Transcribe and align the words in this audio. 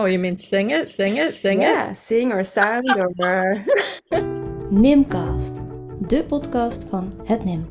Oh, 0.00 0.06
you 0.06 0.18
mean 0.18 0.38
sing 0.38 0.70
it, 0.70 0.88
sing 0.88 1.18
it, 1.18 1.34
sing 1.34 1.60
yeah, 1.60 1.90
it? 1.90 1.98
sing 1.98 2.32
or 2.32 2.44
sound 2.44 2.88
or... 3.18 3.64
Nimcast, 4.70 5.62
de 5.98 6.24
podcast 6.24 6.86
van 6.88 7.12
het 7.24 7.44
NIM. 7.44 7.68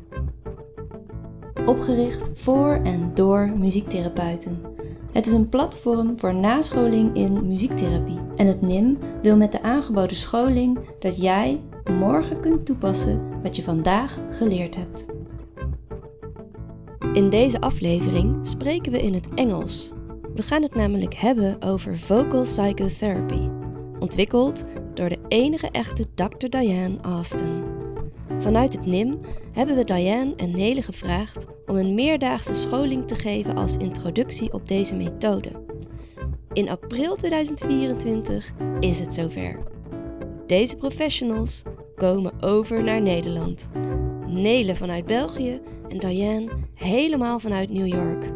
Opgericht 1.66 2.30
voor 2.34 2.80
en 2.84 3.10
door 3.14 3.52
muziektherapeuten. 3.56 4.62
Het 5.12 5.26
is 5.26 5.32
een 5.32 5.48
platform 5.48 6.18
voor 6.18 6.34
nascholing 6.34 7.16
in 7.16 7.46
muziektherapie. 7.46 8.18
En 8.36 8.46
het 8.46 8.60
NIM 8.60 8.98
wil 9.22 9.36
met 9.36 9.52
de 9.52 9.62
aangeboden 9.62 10.16
scholing 10.16 10.78
dat 10.98 11.16
jij 11.16 11.60
morgen 11.90 12.40
kunt 12.40 12.66
toepassen 12.66 13.42
wat 13.42 13.56
je 13.56 13.62
vandaag 13.62 14.18
geleerd 14.30 14.76
hebt. 14.76 15.06
In 17.12 17.30
deze 17.30 17.60
aflevering 17.60 18.46
spreken 18.46 18.92
we 18.92 19.02
in 19.02 19.14
het 19.14 19.28
Engels 19.34 19.92
we 20.40 20.46
gaan 20.46 20.62
het 20.62 20.74
namelijk 20.74 21.14
hebben 21.14 21.62
over 21.62 21.98
vocal 21.98 22.42
psychotherapy, 22.42 23.48
ontwikkeld 23.98 24.64
door 24.94 25.08
de 25.08 25.18
enige 25.28 25.70
echte 25.70 26.06
Dr. 26.14 26.48
Diane 26.48 26.98
Austin. 27.02 27.62
Vanuit 28.38 28.72
het 28.72 28.86
NIM 28.86 29.20
hebben 29.52 29.76
we 29.76 29.84
Diane 29.84 30.34
en 30.36 30.50
Nele 30.50 30.82
gevraagd 30.82 31.46
om 31.66 31.76
een 31.76 31.94
meerdaagse 31.94 32.54
scholing 32.54 33.06
te 33.06 33.14
geven 33.14 33.56
als 33.56 33.76
introductie 33.76 34.52
op 34.52 34.68
deze 34.68 34.96
methode. 34.96 35.50
In 36.52 36.68
april 36.68 37.16
2024 37.16 38.50
is 38.80 38.98
het 39.00 39.14
zover. 39.14 39.58
Deze 40.46 40.76
professionals 40.76 41.62
komen 41.96 42.42
over 42.42 42.84
naar 42.84 43.02
Nederland. 43.02 43.70
Nele 44.26 44.76
vanuit 44.76 45.06
België 45.06 45.60
en 45.88 45.98
Diane 45.98 46.48
helemaal 46.74 47.40
vanuit 47.40 47.70
New 47.70 47.86
York. 47.86 48.32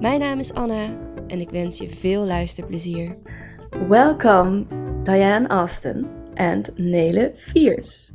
Mijn 0.00 0.20
naam 0.20 0.38
is 0.38 0.52
Anna 0.52 1.05
en 1.26 1.40
ik 1.40 1.50
wens 1.50 1.78
je 1.78 1.88
veel 1.88 2.24
luisterplezier. 2.24 3.16
Welcome, 3.88 4.66
Diane 5.02 5.48
Austin 5.48 6.06
and 6.34 6.78
Nele 6.78 7.32
Fiers. 7.34 8.12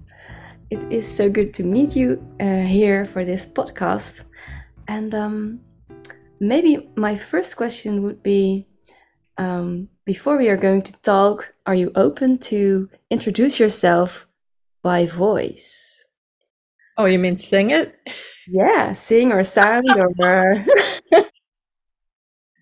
It 0.68 0.84
is 0.88 1.16
so 1.16 1.32
good 1.32 1.54
to 1.54 1.64
meet 1.64 1.94
you 1.94 2.22
uh, 2.40 2.66
here 2.66 3.06
for 3.06 3.26
this 3.26 3.46
podcast. 3.46 4.26
And 4.86 5.14
um, 5.14 5.60
maybe 6.40 6.90
my 6.96 7.18
first 7.18 7.56
question 7.56 8.02
would 8.02 8.22
be 8.22 8.68
um, 9.38 9.90
before 10.06 10.38
we 10.38 10.50
are 10.50 10.58
going 10.58 10.84
to 10.84 10.94
talk, 11.02 11.54
are 11.66 11.76
you 11.76 11.92
open 11.96 12.38
to 12.38 12.90
introduce 13.10 13.60
yourself 13.60 14.28
by 14.82 15.06
voice? 15.06 16.08
Oh, 16.98 17.06
you 17.06 17.20
mean 17.20 17.38
sing 17.38 17.72
it? 17.72 17.94
Yeah, 18.48 18.94
sing 18.94 19.32
or 19.32 19.44
sound 19.44 19.86
or. 20.20 20.66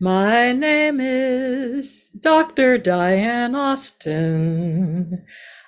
My 0.02 0.53
name 0.53 1.02
is 1.02 2.09
Dr. 2.17 2.78
Diane 2.78 3.53
Austin. 3.53 5.25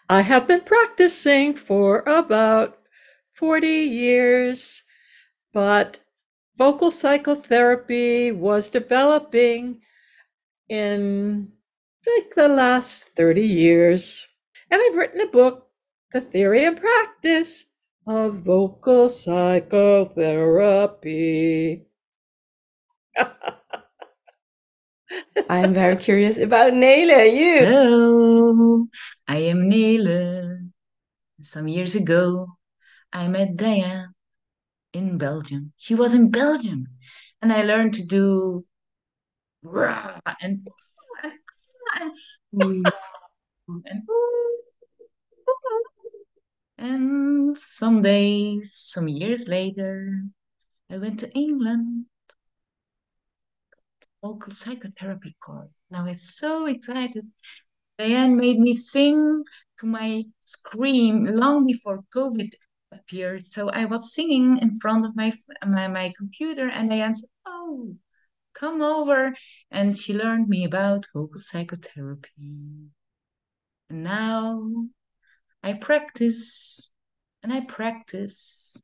I 0.08 0.22
have 0.22 0.48
been 0.48 0.62
practicing 0.62 1.54
for 1.54 2.00
about 2.08 2.78
40 3.34 3.68
years, 3.68 4.84
but 5.52 6.00
vocal 6.58 6.92
psychotherapy 6.92 8.32
was 8.32 8.70
developing 8.70 9.82
in 10.70 11.52
like 12.08 12.34
the 12.34 12.48
last 12.48 13.10
30 13.18 13.42
years. 13.42 14.26
And 14.70 14.82
I've 14.82 14.96
written 14.96 15.20
a 15.20 15.28
book, 15.28 15.68
The 16.14 16.22
Theory 16.22 16.64
and 16.64 16.80
Practice 16.80 17.66
of 18.08 18.36
Vocal 18.36 19.10
Psychotherapy. 19.10 21.88
I'm 25.50 25.74
very 25.74 25.96
curious 25.98 26.38
about 26.38 26.74
Nele. 26.74 27.26
You. 27.26 27.60
Hello, 27.66 28.88
I 29.28 29.38
am 29.38 29.68
Nele. 29.68 30.70
Some 31.42 31.68
years 31.68 31.96
ago, 31.96 32.48
I 33.12 33.28
met 33.28 33.56
Diane 33.56 34.14
in 34.94 35.18
Belgium. 35.18 35.74
She 35.78 35.96
was 35.96 36.14
in 36.14 36.32
Belgium, 36.32 36.88
and 37.42 37.52
I 37.52 37.64
learned 37.64 37.94
to 37.96 38.06
do 38.06 38.66
and 39.64 40.68
and 41.94 42.12
and 46.78 47.58
some 47.58 48.02
days, 48.02 48.74
some 48.74 49.08
years 49.08 49.48
later, 49.48 50.24
I 50.90 50.98
went 50.98 51.20
to 51.20 51.32
England 51.34 52.06
vocal 54.22 54.54
psychotherapy 54.54 55.36
course. 55.44 55.70
Now 55.90 56.06
it's 56.06 56.38
so 56.38 56.68
excited. 56.68 57.26
Diane 57.98 58.36
made 58.36 58.60
me 58.60 58.76
sing 58.76 59.44
to 59.80 59.86
my 59.86 60.24
scream 60.42 61.26
long 61.26 61.66
before 61.66 62.04
COVID 62.16 62.50
appeared. 62.92 63.46
So 63.46 63.70
I 63.70 63.86
was 63.86 64.14
singing 64.14 64.58
in 64.58 64.76
front 64.76 65.06
of 65.06 65.16
my 65.16 65.32
my, 65.66 65.88
my 65.88 66.14
computer, 66.18 66.70
and 66.70 66.90
Diane 66.90 67.16
said, 67.16 67.30
"Oh, 67.46 67.96
come 68.54 68.82
over," 68.82 69.36
and 69.70 69.98
she 69.98 70.14
learned 70.14 70.48
me 70.48 70.64
about 70.66 71.08
vocal 71.14 71.40
psychotherapy. 71.40 72.90
And 73.90 74.04
now 74.04 74.72
I 75.64 75.74
practice, 75.74 76.90
and 77.44 77.54
I 77.54 77.62
practice, 77.62 78.76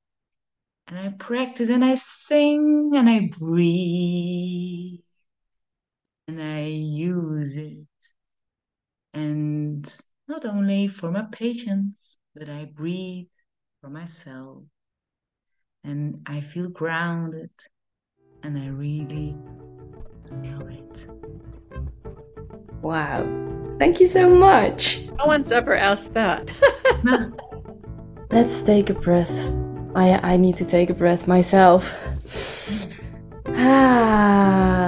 and 0.87 0.99
I 0.99 1.09
practice, 1.09 1.69
and 1.69 1.83
I 1.83 1.95
sing, 1.95 2.91
and 2.95 3.09
I 3.09 3.29
breathe 3.39 5.06
and 6.27 6.41
I 6.41 6.65
use 6.65 7.57
it. 7.57 7.87
And 9.13 9.85
not 10.27 10.45
only 10.45 10.87
for 10.87 11.11
my 11.11 11.23
patients, 11.31 12.19
but 12.35 12.49
I 12.49 12.65
breathe 12.65 13.27
for 13.81 13.89
myself. 13.89 14.63
And 15.83 16.21
I 16.25 16.41
feel 16.41 16.69
grounded 16.69 17.51
and 18.43 18.57
I 18.57 18.67
really 18.67 19.37
love 20.29 20.69
it. 20.69 21.07
Wow. 22.81 23.25
Thank 23.79 23.99
you 23.99 24.07
so 24.07 24.29
much. 24.29 25.01
No 25.17 25.25
one's 25.25 25.51
ever 25.51 25.75
asked 25.75 26.13
that. 26.13 26.51
Let's 28.31 28.61
take 28.61 28.89
a 28.89 28.93
breath. 28.93 29.53
I, 29.95 30.19
I 30.33 30.37
need 30.37 30.57
to 30.57 30.65
take 30.65 30.89
a 30.89 30.93
breath 30.93 31.27
myself. 31.27 31.93
Ah. 33.59 34.86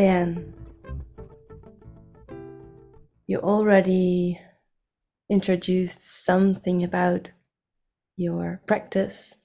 Diane, 0.00 0.54
you 3.26 3.38
already 3.38 4.40
introduced 5.28 6.24
something 6.24 6.82
about 6.82 7.28
your 8.16 8.62
practice. 8.66 9.36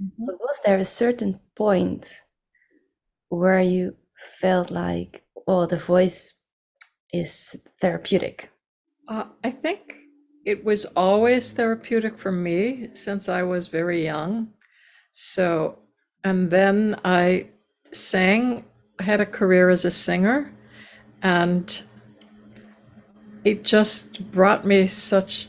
Mm-hmm. 0.00 0.26
But 0.26 0.38
was 0.38 0.60
there 0.64 0.78
a 0.78 0.84
certain 0.84 1.40
point 1.56 2.20
where 3.28 3.60
you 3.60 3.96
felt 4.40 4.70
like, 4.70 5.24
oh, 5.48 5.66
the 5.66 5.76
voice 5.76 6.44
is 7.12 7.66
therapeutic? 7.80 8.50
Uh, 9.08 9.24
I 9.42 9.50
think 9.50 9.80
it 10.46 10.64
was 10.64 10.84
always 10.94 11.50
therapeutic 11.50 12.16
for 12.16 12.30
me 12.30 12.90
since 12.94 13.28
I 13.28 13.42
was 13.42 13.66
very 13.66 14.04
young. 14.04 14.50
So, 15.12 15.80
and 16.22 16.52
then 16.52 17.00
I 17.04 17.48
sang 17.90 18.64
had 19.00 19.20
a 19.20 19.26
career 19.26 19.68
as 19.68 19.84
a 19.84 19.90
singer, 19.90 20.52
and 21.22 21.82
it 23.44 23.64
just 23.64 24.30
brought 24.30 24.66
me 24.66 24.86
such 24.86 25.48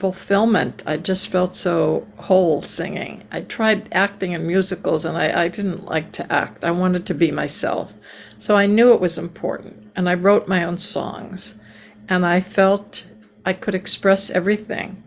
fulfillment. 0.00 0.82
I 0.86 0.96
just 0.96 1.28
felt 1.28 1.54
so 1.54 2.06
whole 2.16 2.62
singing. 2.62 3.22
I 3.30 3.42
tried 3.42 3.88
acting 3.92 4.32
in 4.32 4.46
musicals 4.46 5.04
and 5.04 5.16
I, 5.16 5.44
I 5.44 5.48
didn't 5.48 5.84
like 5.84 6.10
to 6.12 6.32
act. 6.32 6.64
I 6.64 6.70
wanted 6.70 7.04
to 7.06 7.14
be 7.14 7.30
myself. 7.30 7.92
So 8.38 8.56
I 8.56 8.64
knew 8.64 8.94
it 8.94 9.00
was 9.00 9.18
important. 9.18 9.90
And 9.96 10.08
I 10.08 10.14
wrote 10.14 10.48
my 10.48 10.64
own 10.64 10.78
songs. 10.78 11.60
And 12.08 12.24
I 12.24 12.40
felt 12.40 13.06
I 13.44 13.52
could 13.52 13.74
express 13.74 14.30
everything 14.30 15.02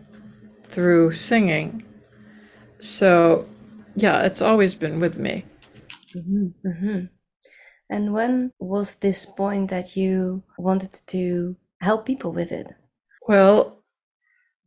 through 0.68 1.12
singing. 1.12 1.84
So, 2.78 3.48
yeah, 3.96 4.22
it's 4.22 4.42
always 4.42 4.74
been 4.76 5.00
with 5.00 5.18
me. 5.18 5.44
Mm-hmm, 6.16 6.68
mm-hmm. 6.68 7.04
And 7.90 8.12
when 8.14 8.52
was 8.58 8.96
this 8.96 9.26
point 9.26 9.70
that 9.70 9.96
you 9.96 10.44
wanted 10.58 10.92
to 11.08 11.56
help 11.80 12.06
people 12.06 12.32
with 12.32 12.52
it? 12.52 12.68
Well, 13.28 13.82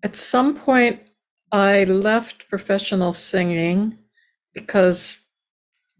at 0.03 0.15
some 0.15 0.55
point, 0.55 1.09
I 1.51 1.85
left 1.85 2.49
professional 2.49 3.13
singing 3.13 3.97
because, 4.53 5.25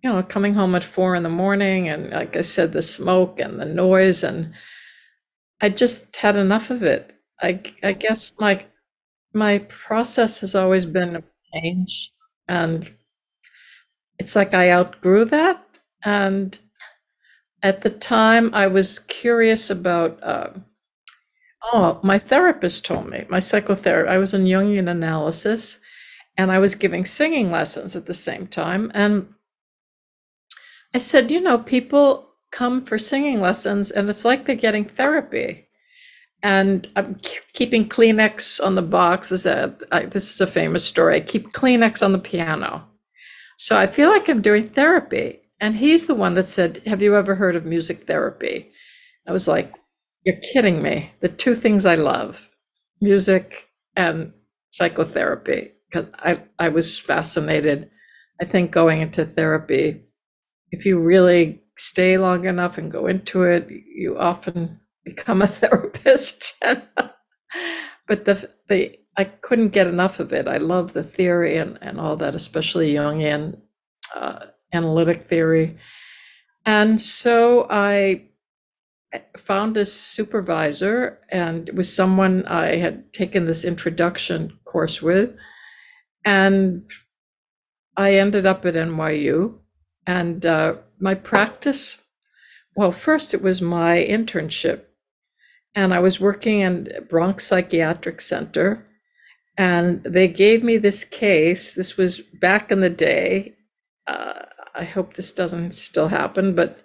you 0.03 0.09
know, 0.11 0.23
coming 0.23 0.55
home 0.55 0.75
at 0.75 0.83
four 0.83 1.15
in 1.15 1.23
the 1.23 1.29
morning 1.29 1.89
and, 1.89 2.11
like 2.11 2.35
I 2.37 2.41
said, 2.41 2.73
the 2.73 2.81
smoke 2.83 3.39
and 3.39 3.59
the 3.59 3.65
noise, 3.65 4.23
and 4.23 4.53
I 5.61 5.69
just 5.69 6.15
had 6.17 6.35
enough 6.35 6.69
of 6.69 6.83
it. 6.83 7.13
I, 7.41 7.61
I 7.83 7.93
guess 7.93 8.31
my 8.39 8.65
my 9.33 9.59
process 9.59 10.39
has 10.41 10.55
always 10.55 10.85
been 10.85 11.17
a 11.17 11.23
change 11.53 12.11
and 12.47 12.93
it's 14.19 14.35
like 14.35 14.53
I 14.53 14.71
outgrew 14.71 15.25
that. 15.25 15.79
And 16.03 16.57
at 17.63 17.81
the 17.81 17.89
time, 17.89 18.51
I 18.53 18.67
was 18.67 18.99
curious 18.99 19.69
about. 19.69 20.21
Uh, 20.23 20.49
oh, 21.73 21.99
my 22.03 22.17
therapist 22.17 22.85
told 22.85 23.09
me, 23.09 23.25
my 23.29 23.39
psychotherapist, 23.39 24.09
I 24.09 24.17
was 24.17 24.33
in 24.33 24.45
Jungian 24.45 24.89
analysis 24.89 25.79
and 26.37 26.51
I 26.51 26.59
was 26.59 26.75
giving 26.75 27.05
singing 27.05 27.51
lessons 27.51 27.95
at 27.95 28.05
the 28.05 28.13
same 28.13 28.47
time. 28.47 28.91
And 28.93 29.33
I 30.93 30.99
said, 30.99 31.31
you 31.31 31.41
know, 31.41 31.57
people 31.57 32.29
come 32.51 32.85
for 32.85 32.97
singing 32.97 33.41
lessons 33.41 33.91
and 33.91 34.09
it's 34.09 34.23
like 34.23 34.45
they're 34.45 34.55
getting 34.55 34.85
therapy. 34.85 35.67
And 36.43 36.87
I'm 36.95 37.17
keeping 37.53 37.89
Kleenex 37.89 38.63
on 38.63 38.75
the 38.75 38.83
box. 38.83 39.29
This 39.29 39.41
is, 39.41 39.45
a, 39.47 39.75
I, 39.91 40.05
this 40.05 40.33
is 40.33 40.39
a 40.39 40.47
famous 40.47 40.85
story. 40.85 41.15
I 41.15 41.19
keep 41.19 41.47
Kleenex 41.51 42.05
on 42.05 42.11
the 42.11 42.19
piano. 42.19 42.85
So 43.57 43.77
I 43.77 43.87
feel 43.87 44.09
like 44.09 44.29
I'm 44.29 44.41
doing 44.41 44.69
therapy. 44.69 45.41
And 45.61 45.75
he's 45.75 46.07
the 46.07 46.15
one 46.15 46.35
that 46.35 46.43
said, 46.49 46.81
Have 46.87 47.01
you 47.01 47.15
ever 47.15 47.35
heard 47.35 47.57
of 47.57 47.65
music 47.65 48.05
therapy? 48.05 48.71
I 49.27 49.33
was 49.33 49.47
like, 49.47 49.73
You're 50.25 50.39
kidding 50.53 50.81
me. 50.83 51.11
The 51.21 51.29
two 51.29 51.55
things 51.55 51.85
I 51.85 51.95
love 51.95 52.49
music 53.01 53.69
and 53.95 54.33
psychotherapy. 54.71 55.73
Because 55.89 56.07
I, 56.19 56.43
I 56.59 56.69
was 56.69 56.99
fascinated. 56.99 57.89
I 58.41 58.45
think 58.45 58.71
going 58.71 59.01
into 59.01 59.25
therapy, 59.25 60.03
if 60.71 60.85
you 60.85 60.99
really 60.99 61.61
stay 61.77 62.17
long 62.17 62.45
enough 62.45 62.77
and 62.77 62.91
go 62.91 63.07
into 63.07 63.43
it, 63.43 63.69
you 63.69 64.17
often 64.17 64.79
become 65.05 65.41
a 65.41 65.47
therapist. 65.49 66.63
but 68.07 68.25
the 68.25 68.49
the 68.67 68.97
I 69.17 69.23
couldn't 69.23 69.69
get 69.69 69.87
enough 69.87 70.19
of 70.19 70.31
it. 70.31 70.47
I 70.47 70.57
love 70.57 70.93
the 70.93 71.03
theory 71.03 71.57
and, 71.57 71.79
and 71.81 71.99
all 71.99 72.15
that, 72.17 72.35
especially 72.35 72.93
Jungian 72.93 73.59
uh, 74.15 74.45
analytic 74.71 75.23
theory. 75.23 75.77
And 76.65 77.01
so 77.01 77.65
I 77.69 78.25
found 79.35 79.75
a 79.75 79.85
supervisor, 79.85 81.19
and 81.29 81.69
it 81.69 81.75
was 81.75 81.93
someone 81.93 82.45
I 82.45 82.75
had 82.75 83.11
taken 83.11 83.45
this 83.45 83.65
introduction 83.65 84.59
course 84.65 85.01
with. 85.01 85.35
And 86.23 86.87
I 87.95 88.15
ended 88.15 88.45
up 88.45 88.65
at 88.65 88.75
NYU. 88.75 89.57
And 90.05 90.45
uh, 90.45 90.75
my 90.99 91.15
practice, 91.15 92.03
well, 92.75 92.91
first 92.91 93.33
it 93.33 93.41
was 93.41 93.61
my 93.61 94.05
internship. 94.07 94.83
And 95.73 95.93
I 95.93 95.99
was 95.99 96.19
working 96.19 96.59
in 96.59 96.89
Bronx 97.09 97.45
Psychiatric 97.45 98.21
Center 98.21 98.86
and 99.57 100.03
they 100.03 100.27
gave 100.27 100.63
me 100.63 100.77
this 100.77 101.03
case. 101.03 101.73
This 101.73 101.97
was 101.97 102.21
back 102.21 102.71
in 102.71 102.79
the 102.79 102.89
day. 102.89 103.55
Uh, 104.05 104.43
I 104.75 104.83
hope 104.83 105.13
this 105.13 105.31
doesn't 105.31 105.71
still 105.71 106.09
happen, 106.09 106.55
but 106.55 106.79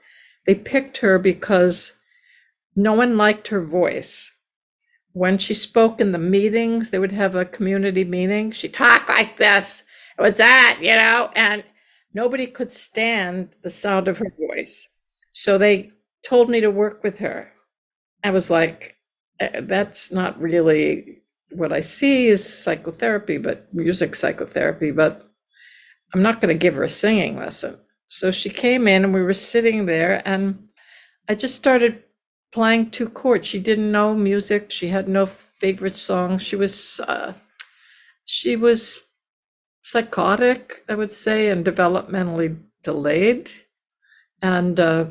they 0.47 0.55
picked 0.55 0.99
her 0.99 1.19
because 1.19 1.93
no 2.75 2.95
one 2.95 3.17
liked 3.17 3.49
her 3.49 3.61
voice. 3.61 4.33
When 5.13 5.37
she 5.37 5.53
spoke 5.53 6.01
in 6.01 6.13
the 6.13 6.19
meetings, 6.19 6.89
they 6.91 6.99
would 6.99 7.13
have 7.13 7.35
a 7.35 7.45
community 7.45 8.05
meeting. 8.05 8.51
She 8.51 8.69
talked 8.69 9.11
like 9.11 9.37
this. 9.37 9.85
It 10.19 10.23
was 10.23 10.39
that, 10.39 10.79
you 10.81 10.95
know, 10.95 11.31
and 11.37 11.65
nobody 12.15 12.47
could 12.47 12.73
stand 12.73 13.51
the 13.63 13.71
sound 13.71 14.09
of 14.09 14.19
her 14.19 14.33
voice. 14.39 14.89
So 15.33 15.59
they 15.59 15.93
told 16.25 16.49
me 16.49 16.61
to 16.61 16.71
work 16.71 17.03
with 17.03 17.19
her. 17.19 17.53
I 18.25 18.31
was 18.31 18.51
like, 18.51 18.97
eh, 19.41 19.61
that's 19.63 20.13
not 20.13 20.41
really 20.41 21.22
what 21.55 21.73
I 21.73 21.81
see 21.81 22.29
is 22.29 22.47
psychotherapy, 22.47 23.39
but 23.39 23.73
music 23.75 24.15
psychotherapy, 24.15 24.91
but 24.91 25.23
I'm 26.15 26.23
not 26.23 26.41
going 26.41 26.55
to 26.55 26.59
give 26.59 26.75
her 26.75 26.83
a 26.83 26.89
singing 26.89 27.37
lesson. 27.37 27.79
So 28.09 28.31
she 28.31 28.51
came 28.51 28.87
in 28.87 29.05
and 29.05 29.15
we 29.15 29.23
were 29.23 29.35
sitting 29.35 29.87
there 29.87 30.23
and 30.27 30.69
I 31.29 31.35
just 31.35 31.55
started 31.55 32.03
playing 32.53 32.91
two 32.91 33.09
chords. 33.09 33.49
She 33.49 33.59
didn't 33.59 33.91
know 33.91 34.15
music. 34.15 34.71
She 34.71 34.89
had 34.89 35.09
no 35.09 35.27
favorite 35.27 35.95
song. 35.95 36.39
She 36.39 36.57
was 36.57 37.01
uh, 37.01 37.33
she 38.25 38.57
was 38.57 39.01
psychotic, 39.81 40.85
I 40.89 40.95
would 40.95 41.11
say, 41.11 41.49
and 41.49 41.65
developmentally 41.65 42.59
delayed. 42.83 43.51
And 44.43 44.79
uh, 44.79 45.07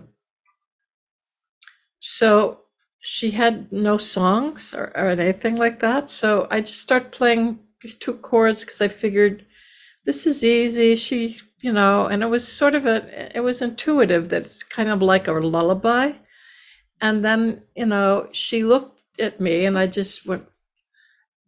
so 2.00 2.61
she 3.02 3.32
had 3.32 3.72
no 3.72 3.98
songs 3.98 4.74
or, 4.74 4.92
or 4.96 5.10
anything 5.10 5.56
like 5.56 5.80
that. 5.80 6.10
So 6.10 6.48
I 6.52 6.62
just 6.62 6.82
started 6.82 7.12
playing 7.12 7.60
these 7.82 7.96
two 7.96 8.14
chords 8.14 8.64
because 8.64 8.80
I 8.80 8.88
figured 8.88 9.46
this 10.06 10.28
is 10.28 10.44
easy. 10.44 10.96
She, 10.96 11.38
you 11.60 11.74
know, 11.74 12.06
and 12.06 12.22
it 12.22 12.28
was 12.28 12.48
sort 12.48 12.76
of 12.76 12.86
a, 12.86 13.36
it 13.36 13.42
was 13.42 13.62
intuitive 13.62 14.30
that 14.30 14.42
it's 14.42 14.64
kind 14.64 14.90
of 14.90 15.02
like 15.02 15.28
a 15.28 15.34
lullaby. 15.34 16.14
And 17.02 17.26
then, 17.26 17.64
you 17.76 17.88
know, 17.88 18.30
she 18.32 18.64
looked 18.64 19.02
at 19.20 19.42
me 19.42 19.66
and 19.66 19.78
I 19.80 19.88
just 19.88 20.28
went, 20.28 20.46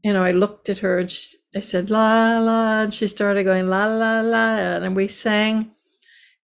you 0.04 0.12
know, 0.12 0.24
I 0.24 0.32
looked 0.32 0.70
at 0.70 0.80
her 0.80 0.98
and 0.98 1.12
she, 1.12 1.38
I 1.56 1.60
said, 1.60 1.92
la, 1.92 2.40
la, 2.40 2.82
and 2.82 2.94
she 2.94 3.08
started 3.08 3.44
going, 3.44 3.68
la, 3.68 3.86
la, 3.86 4.22
la, 4.22 4.56
and 4.56 4.96
we 4.96 5.08
sang. 5.08 5.72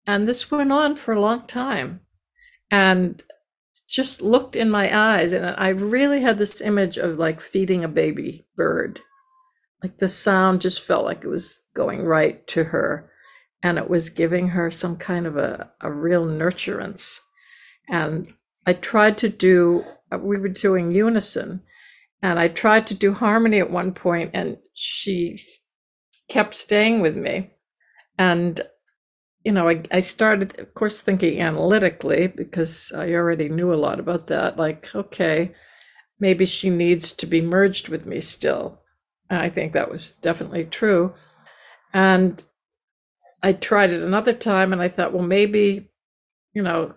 And 0.05 0.27
this 0.27 0.51
went 0.51 0.71
on 0.71 0.95
for 0.95 1.15
a 1.15 1.19
long 1.19 1.47
time. 1.47 2.01
And 2.69 3.23
just 3.89 4.21
looked 4.21 4.55
in 4.55 4.69
my 4.69 4.95
eyes 4.95 5.33
and 5.33 5.45
I 5.45 5.69
really 5.69 6.21
had 6.21 6.37
this 6.37 6.61
image 6.61 6.97
of 6.97 7.17
like 7.17 7.41
feeding 7.41 7.83
a 7.83 7.89
baby 7.89 8.45
bird. 8.55 9.01
Like 9.81 9.97
the 9.97 10.09
sound 10.09 10.61
just 10.61 10.83
felt 10.83 11.05
like 11.05 11.23
it 11.23 11.29
was 11.29 11.65
going 11.73 12.03
right 12.03 12.45
to 12.47 12.65
her 12.65 13.09
and 13.63 13.77
it 13.77 13.89
was 13.89 14.09
giving 14.09 14.49
her 14.49 14.69
some 14.69 14.95
kind 14.95 15.25
of 15.25 15.37
a, 15.37 15.71
a 15.81 15.91
real 15.91 16.25
nurturance. 16.25 17.19
And 17.89 18.33
I 18.65 18.73
tried 18.73 19.17
to 19.19 19.29
do, 19.29 19.83
uh, 20.11 20.19
we 20.19 20.37
were 20.37 20.49
doing 20.49 20.91
unison 20.91 21.63
and 22.21 22.37
I 22.37 22.47
tried 22.47 22.85
to 22.87 22.93
do 22.93 23.13
harmony 23.13 23.59
at 23.59 23.71
one 23.71 23.93
point 23.93 24.31
and 24.33 24.57
she 24.73 25.37
kept 26.27 26.55
staying 26.55 27.01
with 27.01 27.15
me. 27.17 27.51
And 28.17 28.61
you 29.43 29.51
know, 29.51 29.69
I, 29.69 29.83
I 29.91 29.99
started, 30.01 30.59
of 30.59 30.73
course, 30.73 31.01
thinking 31.01 31.41
analytically 31.41 32.27
because 32.27 32.91
I 32.95 33.13
already 33.13 33.49
knew 33.49 33.73
a 33.73 33.75
lot 33.75 33.99
about 33.99 34.27
that. 34.27 34.57
Like, 34.57 34.93
okay, 34.93 35.53
maybe 36.19 36.45
she 36.45 36.69
needs 36.69 37.13
to 37.13 37.25
be 37.25 37.41
merged 37.41 37.87
with 37.87 38.05
me 38.05 38.21
still. 38.21 38.81
And 39.29 39.39
I 39.39 39.49
think 39.49 39.73
that 39.73 39.91
was 39.91 40.11
definitely 40.11 40.65
true. 40.65 41.13
And 41.93 42.43
I 43.41 43.53
tried 43.53 43.91
it 43.91 44.03
another 44.03 44.33
time 44.33 44.73
and 44.73 44.81
I 44.81 44.89
thought, 44.89 45.13
well, 45.13 45.23
maybe, 45.23 45.89
you 46.53 46.61
know, 46.61 46.93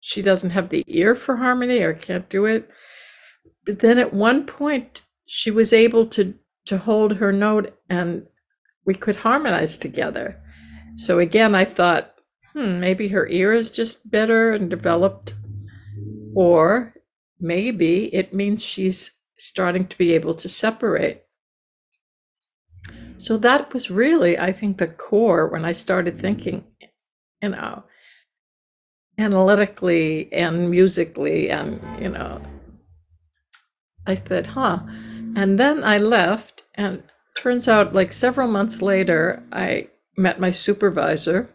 she 0.00 0.22
doesn't 0.22 0.50
have 0.50 0.70
the 0.70 0.84
ear 0.86 1.14
for 1.14 1.36
harmony 1.36 1.80
or 1.80 1.94
can't 1.94 2.28
do 2.28 2.46
it. 2.46 2.68
But 3.66 3.80
then 3.80 3.98
at 3.98 4.14
one 4.14 4.46
point, 4.46 5.02
she 5.26 5.50
was 5.50 5.72
able 5.72 6.06
to 6.06 6.34
to 6.66 6.78
hold 6.78 7.16
her 7.16 7.30
note 7.30 7.78
and 7.90 8.26
we 8.86 8.94
could 8.94 9.16
harmonize 9.16 9.76
together 9.76 10.42
so 10.94 11.18
again, 11.18 11.54
I 11.54 11.64
thought, 11.64 12.14
hmm, 12.52 12.80
maybe 12.80 13.08
her 13.08 13.26
ear 13.28 13.52
is 13.52 13.70
just 13.70 14.10
better 14.10 14.52
and 14.52 14.70
developed, 14.70 15.34
or 16.34 16.94
maybe 17.40 18.14
it 18.14 18.34
means 18.34 18.64
she's 18.64 19.12
starting 19.36 19.86
to 19.86 19.98
be 19.98 20.12
able 20.12 20.34
to 20.34 20.48
separate. 20.48 21.24
So 23.18 23.36
that 23.38 23.72
was 23.72 23.90
really, 23.90 24.38
I 24.38 24.52
think, 24.52 24.78
the 24.78 24.86
core 24.86 25.48
when 25.48 25.64
I 25.64 25.72
started 25.72 26.18
thinking, 26.18 26.64
you 27.42 27.48
know, 27.50 27.84
analytically 29.18 30.32
and 30.32 30.70
musically, 30.70 31.50
and, 31.50 31.80
you 32.00 32.10
know, 32.10 32.40
I 34.06 34.14
said, 34.14 34.48
huh. 34.48 34.80
And 35.36 35.58
then 35.58 35.82
I 35.82 35.98
left, 35.98 36.64
and 36.74 37.02
turns 37.36 37.68
out, 37.68 37.94
like 37.94 38.12
several 38.12 38.48
months 38.48 38.82
later, 38.82 39.42
I 39.52 39.88
met 40.16 40.40
my 40.40 40.50
supervisor. 40.50 41.50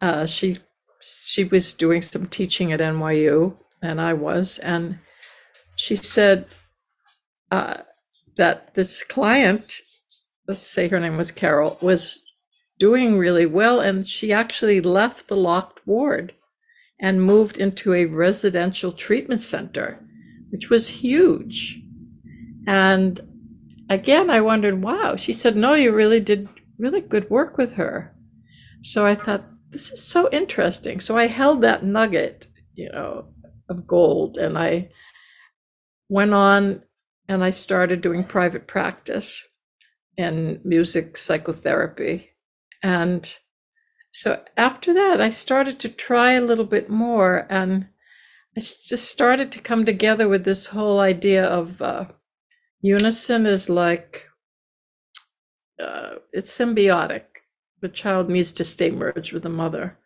Uh, 0.00 0.26
she 0.26 0.58
she 1.00 1.44
was 1.44 1.72
doing 1.72 2.02
some 2.02 2.26
teaching 2.26 2.72
at 2.72 2.80
NYU, 2.80 3.56
and 3.82 4.00
I 4.00 4.14
was, 4.14 4.58
and 4.58 4.98
she 5.76 5.94
said 5.94 6.46
uh, 7.50 7.82
that 8.36 8.74
this 8.74 9.04
client, 9.04 9.80
let's 10.48 10.62
say 10.62 10.88
her 10.88 10.98
name 10.98 11.16
was 11.16 11.30
Carol, 11.30 11.78
was 11.80 12.24
doing 12.78 13.16
really 13.16 13.46
well, 13.46 13.80
and 13.80 14.06
she 14.06 14.32
actually 14.32 14.80
left 14.80 15.28
the 15.28 15.36
locked 15.36 15.86
ward 15.86 16.34
and 17.00 17.22
moved 17.22 17.58
into 17.58 17.94
a 17.94 18.06
residential 18.06 18.92
treatment 18.92 19.40
center, 19.40 20.00
which 20.50 20.68
was 20.68 20.88
huge. 20.88 21.80
And 22.66 23.20
again, 23.88 24.30
I 24.30 24.40
wondered, 24.40 24.82
wow. 24.82 25.16
She 25.16 25.32
said, 25.32 25.56
no, 25.56 25.74
you 25.74 25.92
really 25.92 26.20
did 26.20 26.48
really 26.78 27.00
good 27.00 27.28
work 27.30 27.58
with 27.58 27.74
her. 27.74 28.14
So 28.82 29.04
I 29.04 29.14
thought, 29.14 29.44
this 29.70 29.90
is 29.90 30.06
so 30.06 30.28
interesting. 30.30 31.00
So 31.00 31.16
I 31.16 31.26
held 31.26 31.62
that 31.62 31.84
nugget, 31.84 32.46
you 32.74 32.90
know, 32.90 33.26
of 33.68 33.86
gold 33.86 34.38
and 34.38 34.56
I 34.56 34.90
went 36.08 36.32
on 36.32 36.82
and 37.28 37.44
I 37.44 37.50
started 37.50 38.00
doing 38.00 38.24
private 38.24 38.66
practice 38.66 39.46
and 40.16 40.64
music 40.64 41.16
psychotherapy. 41.16 42.30
And 42.82 43.30
so 44.10 44.42
after 44.56 44.94
that, 44.94 45.20
I 45.20 45.30
started 45.30 45.78
to 45.80 45.88
try 45.88 46.32
a 46.32 46.40
little 46.40 46.64
bit 46.64 46.88
more, 46.88 47.46
and 47.50 47.88
I 48.56 48.60
just 48.60 49.10
started 49.10 49.52
to 49.52 49.60
come 49.60 49.84
together 49.84 50.28
with 50.28 50.44
this 50.44 50.68
whole 50.68 50.98
idea 50.98 51.44
of 51.44 51.82
uh, 51.82 52.06
unison 52.80 53.46
is 53.46 53.68
like 53.68 54.28
uh, 55.80 56.16
it's 56.32 56.56
symbiotic. 56.56 57.22
The 57.80 57.88
child 57.88 58.28
needs 58.28 58.52
to 58.52 58.64
stay 58.64 58.90
merged 58.90 59.32
with 59.32 59.44
the 59.44 59.48
mother, 59.48 59.98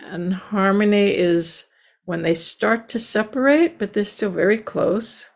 and 0.00 0.34
harmony 0.34 1.14
is 1.14 1.68
when 2.04 2.22
they 2.22 2.34
start 2.34 2.88
to 2.88 2.98
separate, 2.98 3.78
but 3.78 3.92
they're 3.92 4.04
still 4.04 4.30
very 4.30 4.58
close. 4.58 5.28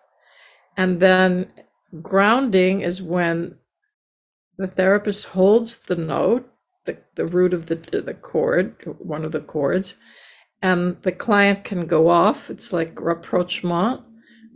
And 0.76 1.00
then 1.00 1.52
grounding 2.00 2.80
is 2.80 3.02
when 3.02 3.56
the 4.56 4.66
therapist 4.66 5.26
holds 5.26 5.76
the 5.78 5.96
note, 5.96 6.50
the, 6.86 6.98
the 7.14 7.26
root 7.26 7.52
of 7.52 7.66
the, 7.66 7.74
the 7.76 8.14
chord, 8.14 8.74
one 8.98 9.24
of 9.24 9.32
the 9.32 9.40
chords, 9.40 9.96
and 10.62 10.96
the 11.02 11.12
client 11.12 11.64
can 11.64 11.86
go 11.86 12.08
off. 12.08 12.48
It's 12.48 12.72
like 12.72 13.00
rapprochement. 13.00 14.02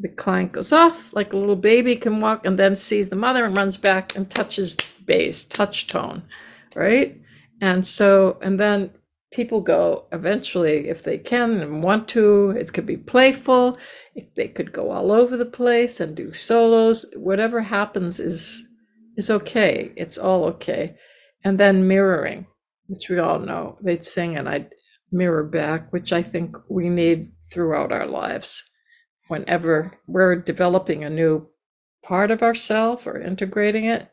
The 0.00 0.08
client 0.08 0.52
goes 0.52 0.72
off 0.72 1.12
like 1.14 1.32
a 1.32 1.36
little 1.36 1.56
baby 1.56 1.96
can 1.96 2.20
walk 2.20 2.44
and 2.44 2.58
then 2.58 2.76
sees 2.76 3.08
the 3.08 3.16
mother 3.16 3.44
and 3.44 3.56
runs 3.56 3.76
back 3.76 4.14
and 4.16 4.28
touches 4.28 4.76
base, 5.04 5.44
touch 5.44 5.86
tone, 5.86 6.22
right? 6.74 7.18
And 7.60 7.86
so, 7.86 8.38
and 8.42 8.60
then 8.60 8.90
people 9.32 9.60
go 9.60 10.06
eventually 10.12 10.88
if 10.88 11.02
they 11.02 11.18
can 11.18 11.60
and 11.60 11.82
want 11.82 12.08
to 12.08 12.50
it 12.50 12.72
could 12.72 12.86
be 12.86 12.96
playful 12.96 13.76
they 14.36 14.48
could 14.48 14.72
go 14.72 14.90
all 14.90 15.10
over 15.10 15.36
the 15.36 15.44
place 15.44 16.00
and 16.00 16.16
do 16.16 16.32
solos 16.32 17.04
whatever 17.16 17.60
happens 17.60 18.20
is 18.20 18.66
is 19.16 19.28
okay 19.28 19.92
it's 19.96 20.16
all 20.16 20.44
okay 20.44 20.96
and 21.44 21.58
then 21.58 21.88
mirroring 21.88 22.46
which 22.86 23.08
we 23.08 23.18
all 23.18 23.38
know 23.38 23.76
they'd 23.82 24.04
sing 24.04 24.36
and 24.36 24.48
i'd 24.48 24.70
mirror 25.10 25.44
back 25.44 25.92
which 25.92 26.12
i 26.12 26.22
think 26.22 26.56
we 26.68 26.88
need 26.88 27.30
throughout 27.52 27.92
our 27.92 28.06
lives 28.06 28.64
whenever 29.28 29.92
we're 30.06 30.36
developing 30.36 31.04
a 31.04 31.10
new 31.10 31.48
part 32.02 32.30
of 32.30 32.42
ourself 32.42 33.06
or 33.06 33.20
integrating 33.20 33.84
it 33.84 34.10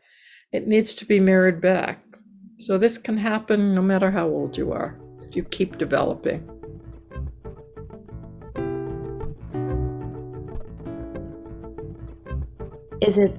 it 0.51 0.67
needs 0.67 0.93
to 0.95 1.05
be 1.05 1.19
mirrored 1.19 1.61
back 1.61 2.03
so 2.57 2.77
this 2.77 2.97
can 2.97 3.17
happen 3.17 3.73
no 3.73 3.81
matter 3.81 4.11
how 4.11 4.27
old 4.27 4.57
you 4.57 4.71
are 4.71 4.99
if 5.21 5.35
you 5.35 5.43
keep 5.43 5.77
developing. 5.77 6.47
Is 13.01 13.17
it 13.17 13.37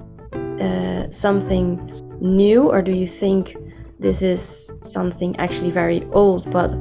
uh, 0.61 1.09
something 1.09 1.79
new, 2.21 2.69
or 2.69 2.81
do 2.81 2.91
you 2.91 3.07
think 3.07 3.55
this 3.99 4.21
is 4.21 4.71
something 4.83 5.35
actually 5.37 5.71
very 5.71 6.03
old, 6.11 6.51
but 6.51 6.71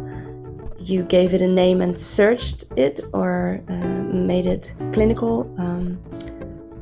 you 0.89 1.03
gave 1.03 1.35
it 1.35 1.41
a 1.41 1.49
name 1.49 1.81
and 1.81 1.99
searched 1.99 2.65
it, 2.77 3.01
or 3.13 3.61
uh, 3.69 4.03
made 4.13 4.47
it 4.47 4.73
clinical? 4.93 5.53
Um, 5.59 5.95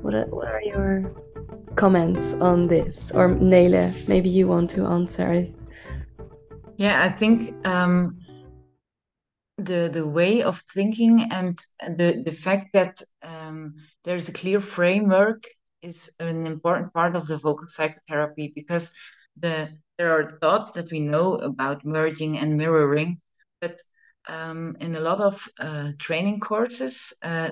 what 0.03 0.15
are, 0.15 0.27
what 0.27 0.49
are 0.49 0.63
your 0.63 1.13
comments 1.77 2.35
on 2.35 2.69
this? 2.69 3.13
Or 3.13 3.29
Nele, 3.29 3.93
maybe 4.09 4.29
you 4.29 4.49
want 4.49 4.71
to 4.71 4.87
answer. 4.87 5.33
It. 5.33 5.55
Yeah, 6.77 7.03
I 7.03 7.09
think 7.11 7.55
um, 7.67 8.19
the 9.59 9.89
the 9.93 10.07
way 10.07 10.43
of 10.43 10.63
thinking 10.75 11.31
and 11.31 11.59
the 11.81 12.23
the 12.25 12.33
fact 12.33 12.73
that 12.73 13.01
um, 13.23 13.75
there's 14.05 14.29
a 14.29 14.33
clear 14.33 14.61
framework 14.61 15.45
is 15.83 16.15
an 16.21 16.47
important 16.47 16.93
part 16.93 17.17
of 17.17 17.27
the 17.27 17.37
vocal 17.37 17.69
psychotherapy 17.69 18.53
because 18.55 18.93
the 19.37 19.69
there 19.99 20.13
are 20.19 20.39
thoughts 20.41 20.73
that 20.73 20.91
we 20.91 21.01
know 21.01 21.35
about 21.35 21.85
merging 21.85 22.39
and 22.39 22.57
mirroring, 22.57 23.21
but 23.61 23.81
um, 24.29 24.77
in 24.81 24.95
a 24.95 25.01
lot 25.01 25.21
of 25.21 25.49
uh, 25.59 25.93
training 25.99 26.41
courses, 26.41 27.15
uh, 27.23 27.51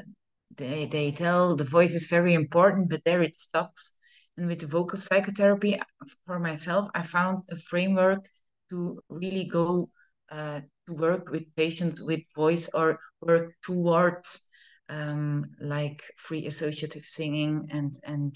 they 0.57 0.87
they 0.87 1.13
tell 1.13 1.57
the 1.57 1.65
voice 1.65 1.95
is 1.95 2.09
very 2.09 2.35
important, 2.35 2.91
but 2.91 3.05
there 3.05 3.23
it 3.23 3.39
stops. 3.39 3.93
And 4.37 4.47
with 4.47 4.61
the 4.61 4.67
vocal 4.67 4.99
psychotherapy, 4.99 5.81
for 6.27 6.39
myself, 6.39 6.89
I 6.95 7.03
found 7.03 7.39
a 7.51 7.57
framework 7.57 8.29
to 8.71 9.01
really 9.09 9.45
go 9.45 9.91
uh, 10.31 10.61
to 10.87 10.95
work 10.95 11.31
with 11.31 11.55
patients 11.57 12.03
with 12.03 12.21
voice 12.35 12.69
or 12.73 13.01
work 13.21 13.53
towards 13.63 14.49
um, 14.89 15.51
like 15.61 16.03
free 16.17 16.47
associative 16.47 17.03
singing 17.03 17.69
and 17.71 17.99
and 18.05 18.35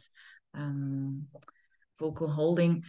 um, 0.55 1.27
vocal 1.99 2.29
holding. 2.29 2.83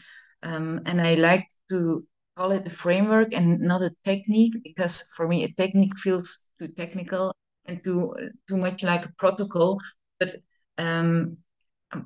Um, 0.43 0.81
and 0.85 1.01
I 1.01 1.15
like 1.15 1.47
to 1.69 2.05
call 2.35 2.51
it 2.51 2.67
a 2.67 2.69
framework 2.69 3.33
and 3.33 3.59
not 3.61 3.81
a 3.81 3.95
technique 4.03 4.53
because 4.63 5.03
for 5.15 5.27
me 5.27 5.43
a 5.43 5.51
technique 5.53 5.97
feels 5.99 6.49
too 6.59 6.67
technical 6.69 7.33
and 7.65 7.83
too 7.83 8.13
too 8.47 8.57
much 8.57 8.83
like 8.83 9.05
a 9.05 9.13
protocol. 9.17 9.79
But 10.19 10.35
um, 10.77 11.37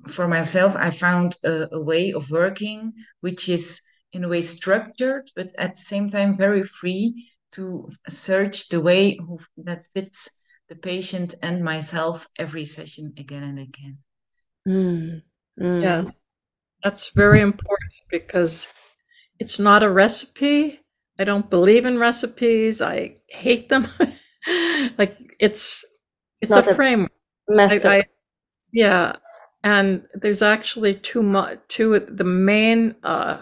for 0.07 0.27
myself, 0.27 0.75
I 0.75 0.89
found 0.89 1.35
a, 1.43 1.67
a 1.71 1.81
way 1.81 2.11
of 2.13 2.29
working 2.31 2.93
which 3.21 3.49
is 3.49 3.81
in 4.11 4.23
a 4.23 4.29
way 4.29 4.41
structured, 4.41 5.29
but 5.35 5.49
at 5.57 5.75
the 5.75 5.81
same 5.81 6.09
time 6.09 6.35
very 6.35 6.63
free 6.63 7.29
to 7.53 7.89
search 8.09 8.69
the 8.69 8.81
way 8.81 9.19
that 9.57 9.85
fits 9.85 10.41
the 10.67 10.75
patient 10.75 11.35
and 11.41 11.63
myself 11.63 12.27
every 12.37 12.65
session 12.65 13.13
again 13.17 13.43
and 13.43 13.59
again. 13.59 13.97
Mm. 14.67 15.21
Mm. 15.59 15.81
Yeah, 15.81 16.03
that's 16.83 17.11
very 17.11 17.41
important 17.41 17.93
because 18.09 18.67
it's 19.39 19.59
not 19.59 19.83
a 19.83 19.89
recipe. 19.89 20.81
I 21.17 21.23
don't 21.23 21.49
believe 21.49 21.85
in 21.85 21.97
recipes. 21.97 22.81
I 22.81 23.17
hate 23.27 23.69
them. 23.69 23.87
like 24.97 25.17
it's 25.39 25.83
it's 26.41 26.51
not 26.51 26.67
a, 26.67 26.71
a 26.71 26.75
framework. 26.75 27.11
Method. 27.47 27.85
I, 27.85 27.97
I, 27.97 28.03
yeah, 28.71 29.15
and 29.63 30.05
there's 30.13 30.41
actually 30.41 30.93
too 30.93 31.23
much. 31.23 31.59
Two 31.67 31.99
the 31.99 32.23
main 32.23 32.95
uh, 33.03 33.41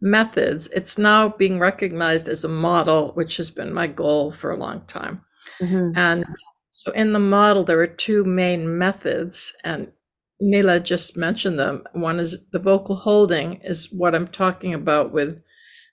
methods, 0.00 0.68
it's 0.68 0.98
now 0.98 1.28
being 1.28 1.58
recognized 1.58 2.28
as 2.28 2.44
a 2.44 2.48
model, 2.48 3.12
which 3.12 3.36
has 3.36 3.50
been 3.50 3.72
my 3.72 3.86
goal 3.86 4.30
for 4.30 4.50
a 4.50 4.56
long 4.56 4.82
time. 4.86 5.24
Mm-hmm. 5.60 5.92
And 5.96 6.24
so 6.70 6.92
in 6.92 7.12
the 7.12 7.18
model, 7.18 7.64
there 7.64 7.80
are 7.80 7.86
two 7.86 8.24
main 8.24 8.78
methods, 8.78 9.54
and 9.64 9.92
Nele 10.40 10.80
just 10.80 11.16
mentioned 11.16 11.58
them. 11.58 11.84
One 11.92 12.18
is 12.18 12.48
the 12.50 12.58
vocal 12.58 12.96
holding, 12.96 13.60
is 13.62 13.92
what 13.92 14.14
I'm 14.14 14.28
talking 14.28 14.74
about 14.74 15.12
with 15.12 15.42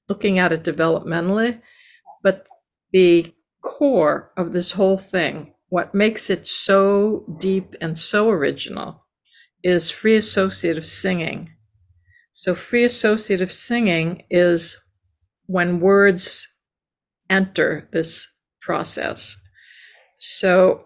looking 0.07 0.39
at 0.39 0.53
it 0.53 0.63
developmentally. 0.63 1.61
But 2.23 2.47
the 2.91 3.33
core 3.61 4.31
of 4.37 4.53
this 4.53 4.71
whole 4.71 4.97
thing, 4.97 5.53
what 5.69 5.93
makes 5.93 6.29
it 6.29 6.47
so 6.47 7.25
deep 7.39 7.75
and 7.81 7.97
so 7.97 8.29
original, 8.29 9.05
is 9.63 9.91
free 9.91 10.15
associative 10.15 10.87
singing 10.87 11.51
so, 12.37 12.53
free 12.53 12.83
associative 12.83 13.51
singing 13.51 14.21
is 14.29 14.77
when 15.47 15.79
words 15.79 16.47
enter 17.31 17.89
this 17.91 18.27
process. 18.61 19.35
So, 20.19 20.85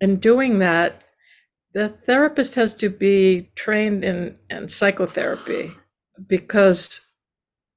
in 0.00 0.16
doing 0.16 0.58
that, 0.58 1.03
the 1.74 1.88
therapist 1.88 2.54
has 2.54 2.74
to 2.76 2.88
be 2.88 3.50
trained 3.56 4.04
in, 4.04 4.38
in 4.48 4.68
psychotherapy 4.68 5.72
because 6.28 7.00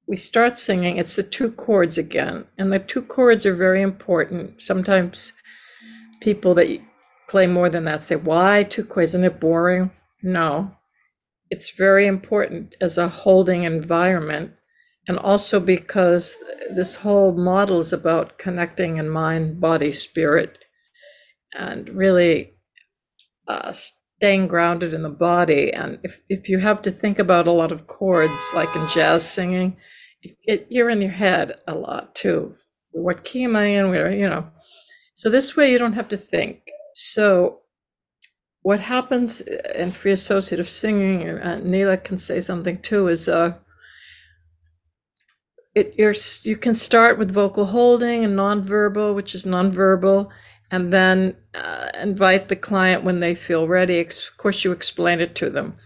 we 0.06 0.16
start 0.16 0.56
singing, 0.56 0.96
it's 0.96 1.16
the 1.16 1.22
two 1.22 1.50
chords 1.50 1.98
again. 1.98 2.46
And 2.56 2.72
the 2.72 2.78
two 2.78 3.02
chords 3.02 3.44
are 3.44 3.54
very 3.54 3.82
important. 3.82 4.62
Sometimes 4.62 5.34
people 6.20 6.54
that 6.54 6.80
play 7.28 7.46
more 7.46 7.68
than 7.68 7.84
that 7.84 8.02
say, 8.02 8.16
Why 8.16 8.62
two 8.62 8.84
chords? 8.84 9.10
Isn't 9.10 9.24
it 9.24 9.40
boring? 9.40 9.90
No, 10.22 10.72
it's 11.50 11.70
very 11.70 12.06
important 12.06 12.74
as 12.80 12.98
a 12.98 13.08
holding 13.08 13.64
environment 13.64 14.52
and 15.08 15.18
also 15.18 15.58
because 15.58 16.36
this 16.70 16.96
whole 16.96 17.32
model 17.32 17.78
is 17.78 17.92
about 17.92 18.38
connecting 18.38 18.98
in 18.98 19.08
mind 19.08 19.60
body 19.60 19.90
spirit 19.90 20.58
and 21.54 21.88
really 21.90 22.57
uh, 23.48 23.72
staying 23.72 24.46
grounded 24.46 24.94
in 24.94 25.02
the 25.02 25.08
body. 25.10 25.72
And 25.72 25.98
if, 26.02 26.22
if 26.28 26.48
you 26.48 26.58
have 26.58 26.82
to 26.82 26.90
think 26.90 27.18
about 27.18 27.46
a 27.46 27.52
lot 27.52 27.72
of 27.72 27.86
chords 27.86 28.52
like 28.54 28.74
in 28.76 28.86
jazz 28.88 29.28
singing 29.28 29.76
it, 30.22 30.36
it, 30.44 30.66
you're 30.70 30.90
in 30.90 31.00
your 31.00 31.10
head 31.10 31.52
a 31.66 31.74
lot 31.74 32.14
too. 32.14 32.54
What 32.92 33.24
key 33.24 33.44
am 33.44 33.56
i 33.56 33.64
in? 33.64 33.90
Where 33.90 34.12
you 34.12 34.28
know. 34.28 34.48
So 35.14 35.30
this 35.30 35.56
way 35.56 35.72
you 35.72 35.78
don't 35.78 35.92
have 35.94 36.08
to 36.08 36.16
think. 36.16 36.62
So 36.94 37.60
what 38.62 38.80
happens 38.80 39.40
in 39.40 39.92
free 39.92 40.12
associative 40.12 40.68
singing, 40.68 41.22
and 41.22 41.64
Nele 41.64 41.96
can 41.96 42.18
say 42.18 42.40
something 42.40 42.78
too, 42.82 43.08
is 43.08 43.28
uh, 43.28 43.54
it 45.74 45.94
you're 45.98 46.14
you 46.42 46.56
can 46.56 46.74
start 46.74 47.18
with 47.18 47.30
vocal 47.30 47.66
holding 47.66 48.24
and 48.24 48.36
nonverbal, 48.36 49.14
which 49.14 49.34
is 49.34 49.44
nonverbal, 49.44 50.28
and 50.70 50.92
then 50.92 51.36
uh, 51.58 51.88
invite 52.00 52.48
the 52.48 52.56
client 52.56 53.04
when 53.04 53.20
they 53.20 53.34
feel 53.34 53.68
ready. 53.68 54.00
Of 54.00 54.36
course, 54.36 54.64
you 54.64 54.72
explain 54.72 55.20
it 55.20 55.34
to 55.36 55.50
them. 55.50 55.76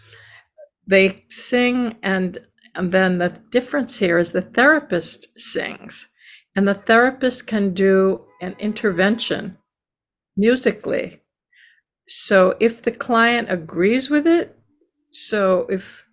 They 0.86 1.24
sing, 1.28 1.96
and 2.02 2.38
and 2.74 2.92
then 2.92 3.18
the 3.18 3.30
difference 3.50 3.98
here 3.98 4.18
is 4.18 4.32
the 4.32 4.42
therapist 4.42 5.38
sings, 5.38 6.08
and 6.56 6.66
the 6.66 6.74
therapist 6.74 7.46
can 7.46 7.74
do 7.74 8.24
an 8.40 8.56
intervention 8.58 9.58
musically. 10.36 11.20
So 12.08 12.56
if 12.60 12.82
the 12.82 12.92
client 12.92 13.48
agrees 13.50 14.10
with 14.10 14.26
it, 14.26 14.58
so 15.12 15.66
if 15.70 16.04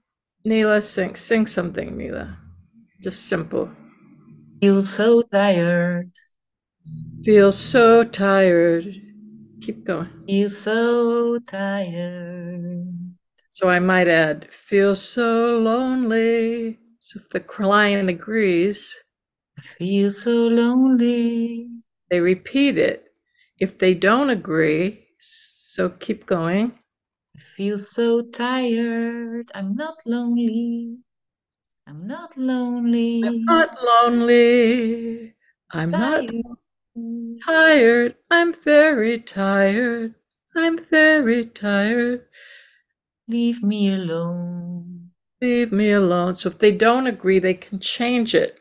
Nele 0.46 0.82
sing 0.82 1.16
sing 1.16 1.46
something, 1.46 1.98
Nele, 1.98 2.36
just 3.02 3.28
simple. 3.28 3.72
Feel 4.62 4.86
so 4.86 5.22
tired. 5.22 6.12
Feel 7.24 7.52
so 7.52 8.04
tired. 8.04 8.86
Keep 9.62 9.86
going. 9.86 10.10
Feel 10.28 10.50
so 10.50 11.40
tired. 11.40 13.16
So 13.52 13.70
I 13.70 13.80
might 13.80 14.08
add, 14.08 14.52
feel 14.54 14.96
so 14.96 15.58
lonely. 15.58 16.80
So 17.00 17.20
if 17.20 17.30
the 17.30 17.40
client 17.40 18.10
agrees, 18.10 18.96
I 19.58 19.62
feel 19.62 20.12
so 20.12 20.48
lonely. 20.48 21.68
they 22.10 22.22
repeat 22.22 22.78
it. 22.78 23.06
If 23.60 23.78
they 23.78 23.94
don't 23.94 24.30
agree, 24.30 25.06
so 25.18 25.90
keep 25.90 26.26
going. 26.26 26.80
I 27.36 27.40
feel 27.40 27.78
so 27.78 28.22
tired. 28.22 29.52
I'm 29.54 29.76
not 29.76 29.98
lonely. 30.06 30.98
I'm 31.86 32.08
not 32.08 32.38
lonely. 32.38 33.24
I'm 33.26 33.46
not 33.46 33.78
lonely. 33.84 35.34
I'm 35.72 35.92
not 35.92 36.24
Tired. 37.44 38.16
I'm 38.32 38.54
very 38.54 39.20
tired. 39.20 40.16
I'm 40.56 40.78
very 40.78 41.46
tired. 41.46 42.26
Leave 43.30 43.64
me 43.64 43.94
alone. 43.94 45.12
Leave 45.42 45.72
me 45.72 45.92
alone. 45.92 46.36
So 46.36 46.48
if 46.50 46.60
they 46.60 46.72
don't 46.72 47.08
agree, 47.08 47.40
they 47.40 47.54
can 47.54 47.80
change 47.80 48.34
it. 48.36 48.60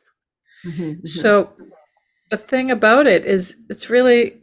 Mhm, 0.64 1.00
mhm. 1.02 1.07
So 1.07 1.52
the 2.30 2.37
thing 2.38 2.71
about 2.71 3.07
it 3.07 3.25
is 3.26 3.57
it's 3.71 3.90
really 3.90 4.42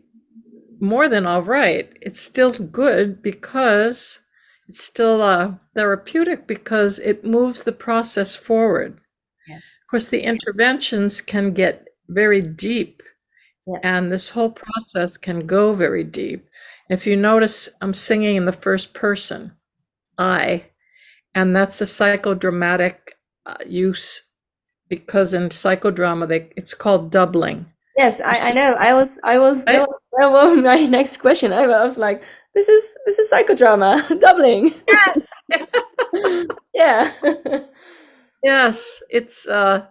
more 0.79 1.09
than 1.09 1.25
all 1.27 1.43
right. 1.43 1.97
It's 2.01 2.19
still 2.21 2.51
good 2.53 3.21
because 3.21 4.21
it's 4.69 4.83
still 4.83 5.21
uh, 5.21 5.55
therapeutic 5.75 6.47
because 6.47 6.99
it 6.99 7.25
moves 7.25 7.63
the 7.63 7.71
process 7.73 8.35
forward. 8.35 8.99
yes. 9.47 9.77
Of 9.83 9.87
course, 9.91 10.09
the 10.09 10.21
interventions 10.23 11.21
can 11.21 11.53
get 11.53 11.87
very 12.09 12.41
deep 12.41 13.03
Yes. 13.67 13.79
and 13.84 14.12
this 14.12 14.29
whole 14.29 14.51
process 14.51 15.17
can 15.17 15.48
go 15.48 15.74
very 15.74 16.03
deep. 16.03 16.48
If 16.89 17.07
you 17.07 17.15
notice, 17.15 17.67
I'm 17.81 17.93
singing 17.93 18.36
in 18.36 18.45
the 18.45 18.51
first 18.51 18.93
person, 18.93 19.53
I, 20.17 20.65
and 21.34 21.55
that's 21.55 21.81
a 21.81 21.86
psychodramatic 21.86 22.95
uh, 23.45 23.55
use 23.65 24.24
because 24.88 25.34
in 25.34 25.50
psychodrama 25.50 26.27
they 26.27 26.51
it's 26.55 26.74
called 26.74 27.12
doubling. 27.12 27.65
Yes, 27.98 28.22
I, 28.22 28.50
I 28.50 28.51
know. 28.51 28.74
I 28.77 28.93
was, 28.93 29.19
I 29.24 29.39
was, 29.39 29.63
that 29.65 29.79
was, 29.79 30.00
that 30.19 30.29
was 30.31 30.57
my 30.62 30.86
next 30.86 31.17
question. 31.17 31.53
I 31.53 31.65
was 31.65 31.98
like, 31.98 32.24
this 32.53 32.67
is, 32.67 32.98
this 33.05 33.19
is 33.19 33.31
psychodrama, 33.31 34.19
doubling. 34.19 34.74
Yes, 34.88 35.48
Yeah. 36.74 37.12
yes, 38.43 39.01
it's 39.10 39.48
uh, 39.48 39.86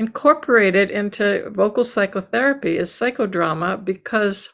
incorporated 0.00 0.90
into 0.90 1.50
vocal 1.50 1.84
psychotherapy 1.84 2.78
is 2.78 2.90
psychodrama 2.90 3.84
because 3.84 4.50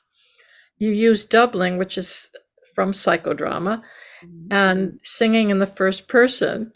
you 0.79 0.91
use 0.91 1.25
doubling, 1.25 1.79
which 1.79 1.97
is 1.97 2.29
from 2.75 2.91
psychodrama, 2.93 3.81
mm-hmm. 4.25 4.49
and 4.51 4.99
singing 5.05 5.51
in 5.51 5.59
the 5.61 5.67
first 5.81 6.09
person, 6.09 6.73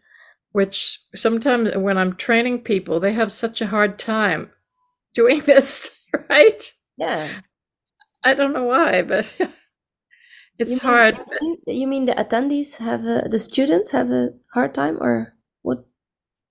which 0.53 1.01
sometimes 1.17 1.77
when 1.77 1.99
I'm 1.99 2.15
training 2.15 2.61
people, 2.61 3.01
they 3.01 3.13
have 3.13 3.33
such 3.33 3.61
a 3.61 3.67
hard 3.67 3.99
time 3.99 4.51
doing 5.15 5.41
this, 5.41 5.91
right? 6.31 6.73
Yeah. 6.97 7.29
I 8.23 8.35
don't 8.35 8.53
know 8.53 8.65
why, 8.65 9.03
but 9.03 9.35
it's 10.61 10.71
You 10.71 10.77
mean- 10.77 10.79
hard. 10.79 11.19
you 11.19 11.27
mean- 11.41 11.81
You 11.81 11.87
mean 11.89 12.05
the 12.07 12.15
attendees 12.15 12.79
have 12.79 13.05
a, 13.05 13.27
the 13.29 13.39
students 13.41 13.91
have 13.91 14.11
a 14.13 14.29
hard 14.55 14.75
time 14.75 14.97
or 15.03 15.35
what? 15.63 15.85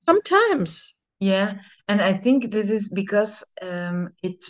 Sometimes. 0.06 0.96
Yeah, 1.20 1.56
and 1.88 2.02
I 2.02 2.14
think 2.14 2.52
this 2.52 2.72
is 2.72 2.90
because 2.90 3.44
um, 3.62 4.10
it 4.24 4.46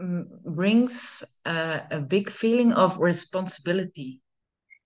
mm, 0.00 0.24
brings 0.44 1.24
uh, 1.46 1.80
a 1.90 2.00
big 2.00 2.28
feeling 2.30 2.72
of 2.72 2.98
responsibility 2.98 4.20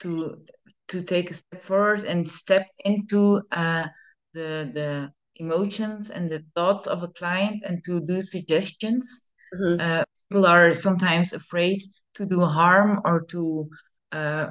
to 0.00 0.42
to 0.88 1.02
take 1.02 1.30
a 1.30 1.34
step 1.34 1.60
forward 1.60 2.04
and 2.04 2.28
step 2.28 2.66
into 2.84 3.42
uh, 3.52 3.88
the 4.34 4.70
the 4.74 5.12
emotions 5.36 6.10
and 6.10 6.30
the 6.30 6.44
thoughts 6.54 6.86
of 6.86 7.02
a 7.02 7.08
client 7.08 7.64
and 7.66 7.82
to 7.84 8.00
do 8.06 8.22
suggestions. 8.22 9.30
Mhm. 9.54 9.80
Uh, 9.80 10.04
people 10.28 10.46
are 10.46 10.72
sometimes 10.72 11.32
afraid 11.32 11.82
to 12.14 12.26
do 12.26 12.44
harm 12.44 13.00
or 13.04 13.24
to 13.26 13.68
uh, 14.12 14.48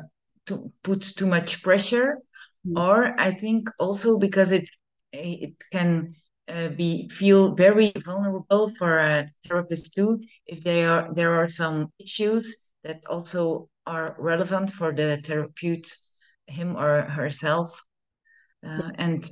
to 0.48 0.72
put 0.84 1.02
too 1.02 1.28
much 1.28 1.62
pressure, 1.64 2.18
Mm. 2.66 2.78
or 2.80 3.20
I 3.20 3.32
think 3.32 3.70
also 3.80 4.20
because 4.20 4.52
it 4.54 4.70
it 5.12 5.54
can 5.72 6.16
uh, 6.48 6.70
be 6.70 7.08
feel 7.10 7.54
very 7.54 7.92
vulnerable 8.04 8.70
for 8.70 9.00
a 9.00 9.28
therapist 9.48 9.94
too 9.94 10.20
if 10.46 10.62
they 10.64 10.84
are 10.86 11.14
there 11.14 11.34
are 11.34 11.48
some 11.48 11.88
issues 12.00 12.72
that 12.84 13.04
also 13.10 13.70
are 13.86 14.16
relevant 14.20 14.70
for 14.70 14.94
the 14.94 15.22
therapist 15.24 16.14
him 16.48 16.76
or 16.76 17.04
herself. 17.04 17.82
Uh, 18.66 18.92
and 18.96 19.30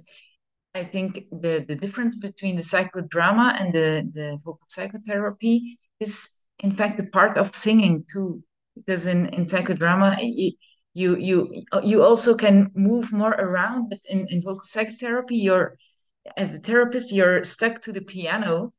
I 0.76 0.84
think 0.84 1.26
the 1.32 1.66
the 1.68 1.76
difference 1.76 2.18
between 2.20 2.56
the 2.56 2.64
psychodrama 2.64 3.60
and 3.60 3.74
the 3.74 4.10
the 4.12 4.40
vocal 4.44 4.68
psychotherapy 4.68 5.78
is 6.00 6.38
in 6.60 6.76
fact 6.76 6.98
the 6.98 7.08
part 7.08 7.38
of 7.38 7.54
singing 7.54 8.06
too 8.12 8.44
because 8.76 9.06
in 9.06 9.28
in 9.28 9.46
psychodrama 9.46 10.18
you 10.22 10.52
you 10.94 11.18
you, 11.18 11.64
you 11.84 12.04
also 12.04 12.36
can 12.36 12.72
move 12.76 13.12
more 13.14 13.32
around 13.32 13.90
but 13.90 14.00
in, 14.10 14.28
in 14.30 14.42
vocal 14.42 14.66
psychotherapy 14.66 15.38
you're 15.38 15.78
as 16.38 16.56
a 16.56 16.60
therapist 16.60 17.12
you're 17.12 17.44
stuck 17.44 17.82
to 17.82 17.92
the 17.92 18.02
piano 18.02 18.74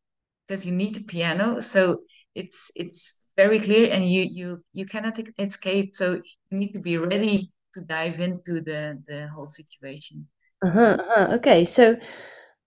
because 0.46 0.66
you 0.66 0.72
need 0.72 0.94
the 0.94 1.05
piano 1.05 1.61
so 1.61 1.98
it's 2.35 2.70
it's 2.74 3.20
very 3.37 3.59
clear 3.61 3.90
and 3.92 4.05
you 4.09 4.22
you 4.31 4.64
you 4.72 4.87
cannot 4.87 5.18
escape 5.38 5.96
so 5.96 6.22
you 6.50 6.59
need 6.59 6.72
to 6.72 6.81
be 6.81 6.98
ready 6.98 7.50
to 7.74 7.81
dive 7.83 8.20
into 8.20 8.61
the 8.61 8.98
the 9.09 9.28
whole 9.35 9.46
situation 9.46 10.28
Uh-huh, 10.64 10.96
uh-huh. 11.00 11.35
Okay, 11.37 11.64
so 11.64 11.96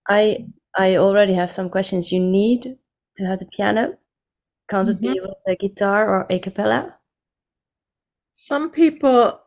I 0.08 0.48
I 0.78 0.98
already 0.98 1.34
have 1.34 1.52
some 1.52 1.70
questions. 1.70 2.12
You 2.12 2.20
need 2.20 2.78
to 3.16 3.26
have 3.26 3.40
the 3.40 3.46
piano. 3.48 3.98
Can't 4.70 4.90
it 4.90 5.02
be 5.02 5.20
with 5.22 5.44
a 5.48 5.56
guitar 5.56 6.10
or 6.10 6.28
a 6.30 6.40
cappella? 6.40 7.00
Some 8.34 8.70
people 8.70 9.42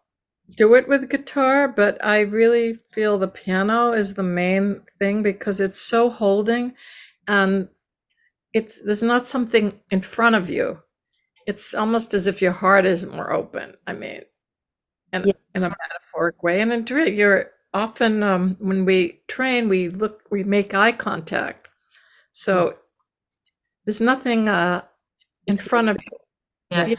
do 0.56 0.74
it 0.74 0.88
with 0.88 1.10
guitar, 1.10 1.68
but 1.68 2.02
I 2.04 2.20
really 2.20 2.74
feel 2.74 3.18
the 3.18 3.28
piano 3.28 3.92
is 3.92 4.14
the 4.14 4.22
main 4.22 4.82
thing 4.98 5.22
because 5.22 5.60
it's 5.60 5.80
so 5.80 6.08
holding 6.08 6.74
and 7.26 7.68
it's 8.54 8.80
there's 8.82 9.02
not 9.02 9.28
something 9.28 9.80
in 9.90 10.00
front 10.00 10.36
of 10.36 10.48
you. 10.50 10.82
It's 11.46 11.74
almost 11.74 12.14
as 12.14 12.26
if 12.26 12.42
your 12.42 12.52
heart 12.52 12.86
is 12.86 13.06
more 13.06 13.32
open. 13.32 13.76
I 13.86 13.92
mean, 13.94 14.22
in, 15.12 15.24
Yes. 15.26 15.36
in 15.54 15.64
a 15.64 15.70
metaphoric 15.70 16.42
way. 16.42 16.60
And 16.60 16.72
in 16.72 16.84
dri- 16.84 17.16
you're 17.16 17.50
often 17.74 18.22
um, 18.22 18.56
when 18.60 18.84
we 18.84 19.20
train, 19.28 19.68
we 19.68 19.88
look, 19.88 20.22
we 20.30 20.44
make 20.44 20.74
eye 20.74 20.92
contact. 20.92 21.68
So 22.32 22.76
there's 23.84 24.00
nothing 24.00 24.48
uh, 24.48 24.84
in 25.46 25.56
front 25.56 25.88
of 25.88 25.96
you, 26.02 26.18
yeah 26.70 26.94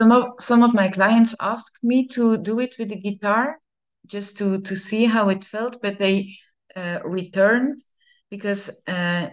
Some 0.00 0.12
of 0.12 0.24
some 0.38 0.62
of 0.62 0.74
my 0.74 0.88
clients 0.88 1.34
asked 1.40 1.82
me 1.82 2.06
to 2.08 2.38
do 2.38 2.60
it 2.60 2.76
with 2.78 2.90
the 2.90 3.00
guitar 3.00 3.58
just 4.06 4.38
to 4.38 4.60
to 4.62 4.76
see 4.76 5.06
how 5.06 5.28
it 5.28 5.44
felt 5.44 5.82
but 5.82 5.98
they 5.98 6.36
uh, 6.76 7.00
returned 7.04 7.78
because 8.30 8.82
uh, 8.86 9.28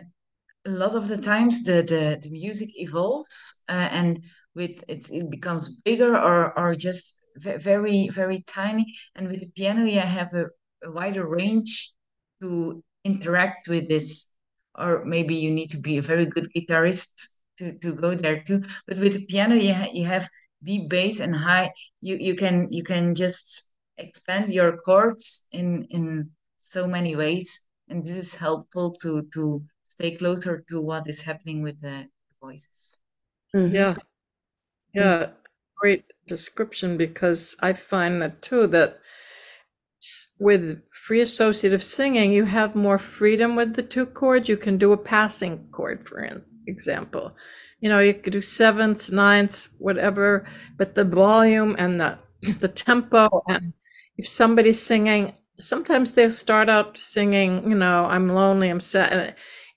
a 0.65 0.69
lot 0.69 0.95
of 0.95 1.08
the 1.08 1.17
times 1.17 1.63
the 1.63 1.84
the, 1.84 2.19
the 2.21 2.32
music 2.32 2.69
evolves 2.76 3.63
uh, 3.69 3.89
and 3.91 4.19
with 4.56 4.84
it 4.88 5.10
it 5.12 5.30
becomes 5.30 5.69
bigger 5.86 6.15
or 6.17 6.58
or 6.58 6.76
just 6.76 7.19
ve- 7.38 7.58
very 7.58 8.10
very 8.10 8.41
tiny. 8.48 8.93
And 9.15 9.28
with 9.28 9.41
the 9.41 9.52
piano 9.56 9.86
you 9.86 10.00
have 10.00 10.34
a, 10.34 10.45
a 10.84 10.91
wider 10.91 11.28
range 11.28 11.91
to 12.41 12.84
interact 13.04 13.67
with 13.67 13.88
this. 13.88 14.30
Or 14.78 15.06
maybe 15.06 15.36
you 15.36 15.52
need 15.52 15.69
to 15.71 15.80
be 15.80 15.98
a 15.98 16.02
very 16.02 16.26
good 16.26 16.50
guitarist 16.54 17.36
to, 17.58 17.78
to 17.80 17.94
go 17.94 18.13
there 18.15 18.41
too 18.44 18.63
but 18.88 18.98
with 18.98 19.13
the 19.13 19.26
piano 19.26 19.56
you, 19.56 19.74
ha- 19.74 19.91
you 19.94 20.06
have 20.06 20.30
deep 20.63 20.89
bass 20.89 21.20
and 21.20 21.36
high 21.36 21.72
you 22.02 22.18
you 22.20 22.36
can 22.36 22.68
you 22.72 22.84
can 22.84 23.15
just 23.15 23.72
expand 23.98 24.52
your 24.54 24.78
chords 24.78 25.48
in 25.52 25.86
in 25.89 26.30
so 26.58 26.88
many 26.88 27.15
ways 27.15 27.65
and 27.89 28.06
this 28.06 28.15
is 28.15 28.36
helpful 28.36 28.96
to 29.02 29.28
to 29.34 29.63
stay 29.84 30.12
closer 30.15 30.63
to 30.70 30.82
what 30.82 31.08
is 31.08 31.22
happening 31.22 31.62
with 31.62 31.80
the 31.82 32.08
voices 32.41 33.02
Mhm. 33.56 33.74
Yeah. 33.74 33.96
Yeah. 34.94 35.28
Great 35.78 36.06
description 36.28 36.98
because 36.98 37.56
I 37.62 37.74
find 37.74 38.22
that 38.22 38.41
too, 38.41 38.68
that 38.68 39.00
with 40.39 40.82
free 40.91 41.22
associative 41.22 41.84
singing, 41.84 42.32
you 42.32 42.46
have 42.46 42.76
more 42.76 42.98
freedom 42.98 43.56
with 43.56 43.76
the 43.76 43.84
two 43.84 44.06
chords. 44.06 44.50
You 44.50 44.58
can 44.58 44.78
do 44.78 44.91
a 44.91 44.98
passing 44.98 45.68
chord, 45.72 46.08
for 46.08 46.20
in, 46.20 46.44
example. 46.67 47.34
You 47.80 47.89
know, 47.89 47.99
you 47.99 48.13
could 48.13 48.34
do 48.34 48.41
sevenths, 48.41 49.12
ninths, 49.12 49.69
whatever, 49.80 50.45
but 50.78 50.95
the 50.95 51.04
volume 51.04 51.75
and 51.78 51.99
the 51.99 52.19
the 52.60 52.67
tempo 52.67 53.30
and 53.47 53.73
if 54.17 54.28
somebody's 54.28 54.82
singing, 54.82 55.34
sometimes 55.60 56.13
they'll 56.13 56.32
start 56.32 56.69
out 56.69 56.97
singing, 56.97 57.67
you 57.69 57.75
know, 57.75 58.06
I'm 58.06 58.30
lonely, 58.30 58.69
I'm 58.69 58.80
sad. 58.80 59.12
And 59.13 59.36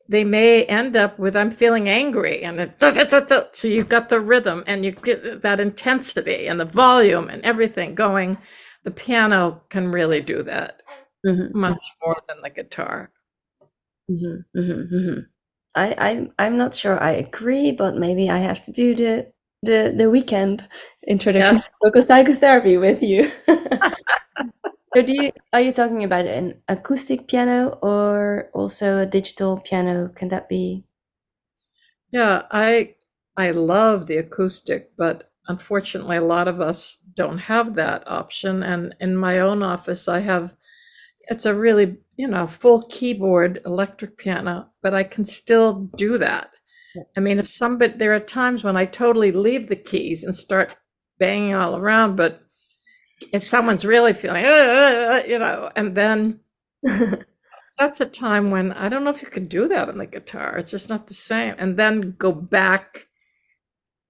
they 0.09 0.25
may 0.25 0.65
end 0.65 0.97
up 0.97 1.19
with 1.19 1.37
I'm 1.37 1.51
feeling 1.51 1.89
angry 1.89 2.43
and 2.43 2.59
it 2.61 2.79
does 2.79 2.97
it 2.97 3.11
so 3.11 3.69
you've 3.69 3.89
got 3.89 4.09
the 4.09 4.21
rhythm 4.21 4.65
and 4.67 4.85
you 4.85 4.93
get 4.93 5.43
that 5.43 5.61
intensity 5.61 6.47
and 6.49 6.59
the 6.59 6.65
volume 6.65 7.29
and 7.29 7.43
everything 7.45 7.95
going. 7.95 8.39
The 8.85 8.91
piano 8.91 9.63
can 9.69 9.91
really 9.91 10.21
do 10.21 10.43
that 10.45 10.83
Mhm. 11.27 11.53
much 11.55 11.83
more 12.05 12.17
than 12.29 12.41
the 12.43 12.51
guitar. 12.51 13.11
Mhm, 14.11 14.45
mhm, 14.55 14.89
mhm. 14.93 15.27
I, 15.75 15.95
I'm 15.99 16.33
I'm 16.39 16.57
not 16.57 16.75
sure 16.75 17.01
I 17.03 17.13
agree, 17.13 17.73
but 17.73 17.97
maybe 17.97 18.31
I 18.31 18.39
have 18.39 18.63
to 18.65 18.73
do 18.73 18.95
the 18.95 19.33
the 19.63 19.95
the 19.97 20.11
weekend 20.11 20.69
introduction 21.07 21.59
to 21.59 21.71
vocal 21.85 22.05
psychotherapy 22.05 22.77
with 22.77 23.03
you. 23.03 23.31
so 24.95 25.03
do 25.03 25.13
you 25.13 25.33
are 25.53 25.61
you 25.61 25.73
talking 25.73 26.05
about 26.05 26.27
an 26.27 26.61
acoustic 26.69 27.29
piano 27.29 27.79
or 27.83 28.51
also 28.55 28.99
a 29.01 29.07
digital 29.07 29.59
piano? 29.61 30.09
Can 30.09 30.29
that 30.29 30.49
be? 30.49 30.85
Yeah, 32.11 32.43
I 32.51 32.97
I 33.37 33.51
love 33.53 34.07
the 34.07 34.17
acoustic, 34.19 34.93
but 34.97 35.31
unfortunately 35.49 36.17
a 36.17 36.23
lot 36.23 36.49
of 36.49 36.61
us 36.61 36.97
don't 37.15 37.39
have 37.39 37.75
that 37.75 38.07
option. 38.09 38.63
And 38.63 38.95
in 39.01 39.17
my 39.17 39.41
own 39.41 39.63
office 39.63 40.09
I 40.09 40.21
have 40.21 40.57
it's 41.29 41.47
a 41.47 41.55
really, 41.55 41.99
you 42.17 42.27
know, 42.29 42.47
full 42.47 42.83
keyboard 42.83 43.61
electric 43.67 44.17
piano, 44.17 44.71
but 44.83 44.95
I 44.95 45.05
can 45.05 45.25
still 45.25 45.89
do 45.97 46.19
that. 46.19 46.51
I 47.17 47.21
mean, 47.21 47.39
if 47.39 47.49
somebody 47.49 47.95
there 47.97 48.15
are 48.15 48.21
times 48.21 48.65
when 48.65 48.77
I 48.77 48.85
totally 48.87 49.31
leave 49.31 49.69
the 49.69 49.77
keys 49.77 50.25
and 50.25 50.35
start 50.35 50.75
banging 51.19 51.55
all 51.55 51.77
around, 51.77 52.17
but 52.17 52.43
if 53.33 53.47
someone's 53.47 53.85
really 53.85 54.13
feeling, 54.13 54.45
"Uh, 54.45 55.23
you 55.27 55.39
know, 55.39 55.71
and 55.77 55.95
then 55.95 56.41
that's 57.79 58.01
a 58.01 58.07
time 58.07 58.51
when 58.51 58.73
I 58.73 58.89
don't 58.89 59.05
know 59.05 59.11
if 59.11 59.23
you 59.23 59.29
can 59.29 59.47
do 59.47 59.69
that 59.69 59.89
on 59.89 59.99
the 59.99 60.07
guitar. 60.07 60.57
It's 60.59 60.71
just 60.71 60.91
not 60.91 61.07
the 61.07 61.15
same. 61.15 61.55
And 61.59 61.77
then 61.77 62.15
go 62.19 62.33
back 62.33 63.07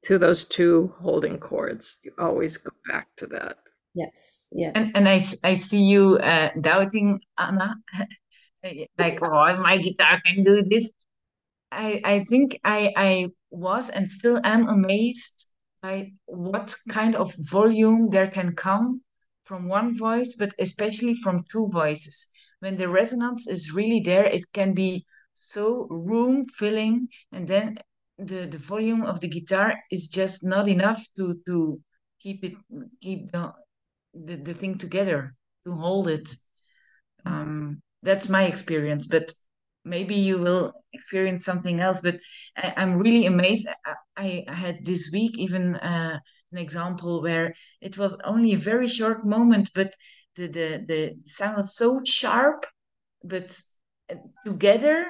to 0.04 0.18
those 0.18 0.44
two 0.44 0.94
holding 1.00 1.38
chords. 1.38 1.98
You 2.02 2.12
always 2.18 2.56
go 2.56 2.72
back 2.90 3.08
to 3.16 3.26
that. 3.28 3.58
Yes, 3.98 4.48
And 4.74 4.84
yes. 4.84 4.94
and 4.94 5.08
I 5.08 5.54
see 5.54 5.82
you 5.82 6.18
uh, 6.18 6.50
doubting 6.60 7.20
Anna, 7.36 7.76
like 8.98 9.18
oh 9.22 9.56
my 9.58 9.78
guitar 9.78 10.20
can 10.24 10.44
do 10.44 10.62
this. 10.62 10.92
I 11.72 12.00
I 12.04 12.24
think 12.24 12.58
I 12.64 12.92
I 12.96 13.28
was 13.50 13.90
and 13.90 14.10
still 14.10 14.40
am 14.44 14.68
amazed 14.68 15.46
by 15.82 16.12
what 16.26 16.74
kind 16.88 17.14
of 17.16 17.34
volume 17.50 18.10
there 18.10 18.28
can 18.28 18.54
come 18.54 19.02
from 19.44 19.68
one 19.68 19.96
voice, 19.96 20.34
but 20.38 20.52
especially 20.58 21.14
from 21.14 21.44
two 21.50 21.68
voices. 21.68 22.26
When 22.60 22.76
the 22.76 22.88
resonance 22.88 23.48
is 23.48 23.72
really 23.72 24.00
there, 24.00 24.26
it 24.26 24.44
can 24.52 24.74
be 24.74 25.04
so 25.34 25.86
room 25.90 26.44
filling, 26.46 27.08
and 27.32 27.48
then 27.48 27.78
the 28.18 28.46
the 28.46 28.58
volume 28.58 29.02
of 29.02 29.20
the 29.20 29.28
guitar 29.28 29.74
is 29.90 30.08
just 30.08 30.44
not 30.44 30.68
enough 30.68 31.00
to 31.16 31.34
to 31.46 31.80
keep 32.20 32.44
it 32.44 32.54
keep 33.00 33.32
the 33.32 33.52
the, 34.24 34.36
the 34.36 34.54
thing 34.54 34.78
together 34.78 35.34
to 35.66 35.72
hold 35.72 36.08
it. 36.08 36.28
Um 37.24 37.82
that's 38.02 38.28
my 38.28 38.44
experience 38.44 39.06
but 39.08 39.32
maybe 39.84 40.14
you 40.14 40.38
will 40.38 40.72
experience 40.92 41.44
something 41.44 41.80
else 41.80 42.00
but 42.00 42.16
I, 42.56 42.72
i'm 42.76 42.96
really 42.98 43.26
amazed. 43.26 43.66
I, 44.16 44.44
I 44.48 44.52
had 44.52 44.84
this 44.84 45.10
week 45.12 45.36
even 45.38 45.74
uh, 45.76 46.20
an 46.52 46.58
example 46.58 47.22
where 47.22 47.54
it 47.80 47.98
was 47.98 48.14
only 48.24 48.52
a 48.52 48.56
very 48.70 48.86
short 48.86 49.26
moment 49.26 49.70
but 49.74 49.94
the 50.36 50.46
the, 50.46 50.84
the 50.86 51.14
sound 51.24 51.68
so 51.68 52.02
sharp 52.04 52.66
but 53.24 53.58
uh, 54.10 54.16
together 54.44 55.06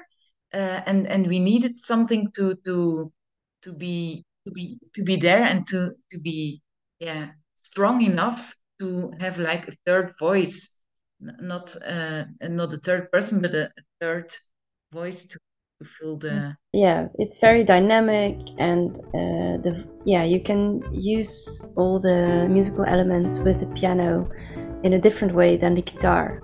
uh, 0.54 0.80
and 0.86 1.06
and 1.06 1.26
we 1.26 1.38
needed 1.40 1.78
something 1.78 2.30
to 2.36 2.56
to 2.64 3.12
to 3.62 3.72
be 3.74 4.24
to 4.46 4.52
be 4.52 4.78
to 4.94 5.02
be 5.04 5.16
there 5.16 5.44
and 5.44 5.66
to 5.68 5.92
to 6.10 6.18
be 6.20 6.62
yeah 7.00 7.28
strong 7.56 8.02
enough 8.02 8.54
to 8.78 9.12
have 9.20 9.38
like 9.38 9.68
a 9.68 9.72
third 9.86 10.12
voice 10.18 10.78
not 11.20 11.74
uh 11.86 12.24
not 12.42 12.72
a 12.72 12.76
third 12.76 13.10
person 13.10 13.40
but 13.40 13.54
a, 13.54 13.70
third 14.00 14.32
voice 14.92 15.26
to, 15.26 15.38
to 15.80 15.84
fill 15.84 16.16
the 16.16 16.56
Yeah, 16.72 17.08
it's 17.18 17.40
very 17.40 17.64
dynamic 17.64 18.36
and 18.58 18.96
uh, 19.14 19.56
the 19.64 19.72
yeah 20.04 20.24
you 20.24 20.40
can 20.40 20.82
use 20.92 21.68
all 21.76 21.98
the 21.98 22.46
musical 22.48 22.84
elements 22.84 23.40
with 23.40 23.60
the 23.60 23.66
piano 23.68 24.30
in 24.84 24.92
a 24.92 24.98
different 24.98 25.34
way 25.34 25.56
than 25.56 25.74
the 25.74 25.82
guitar. 25.82 26.42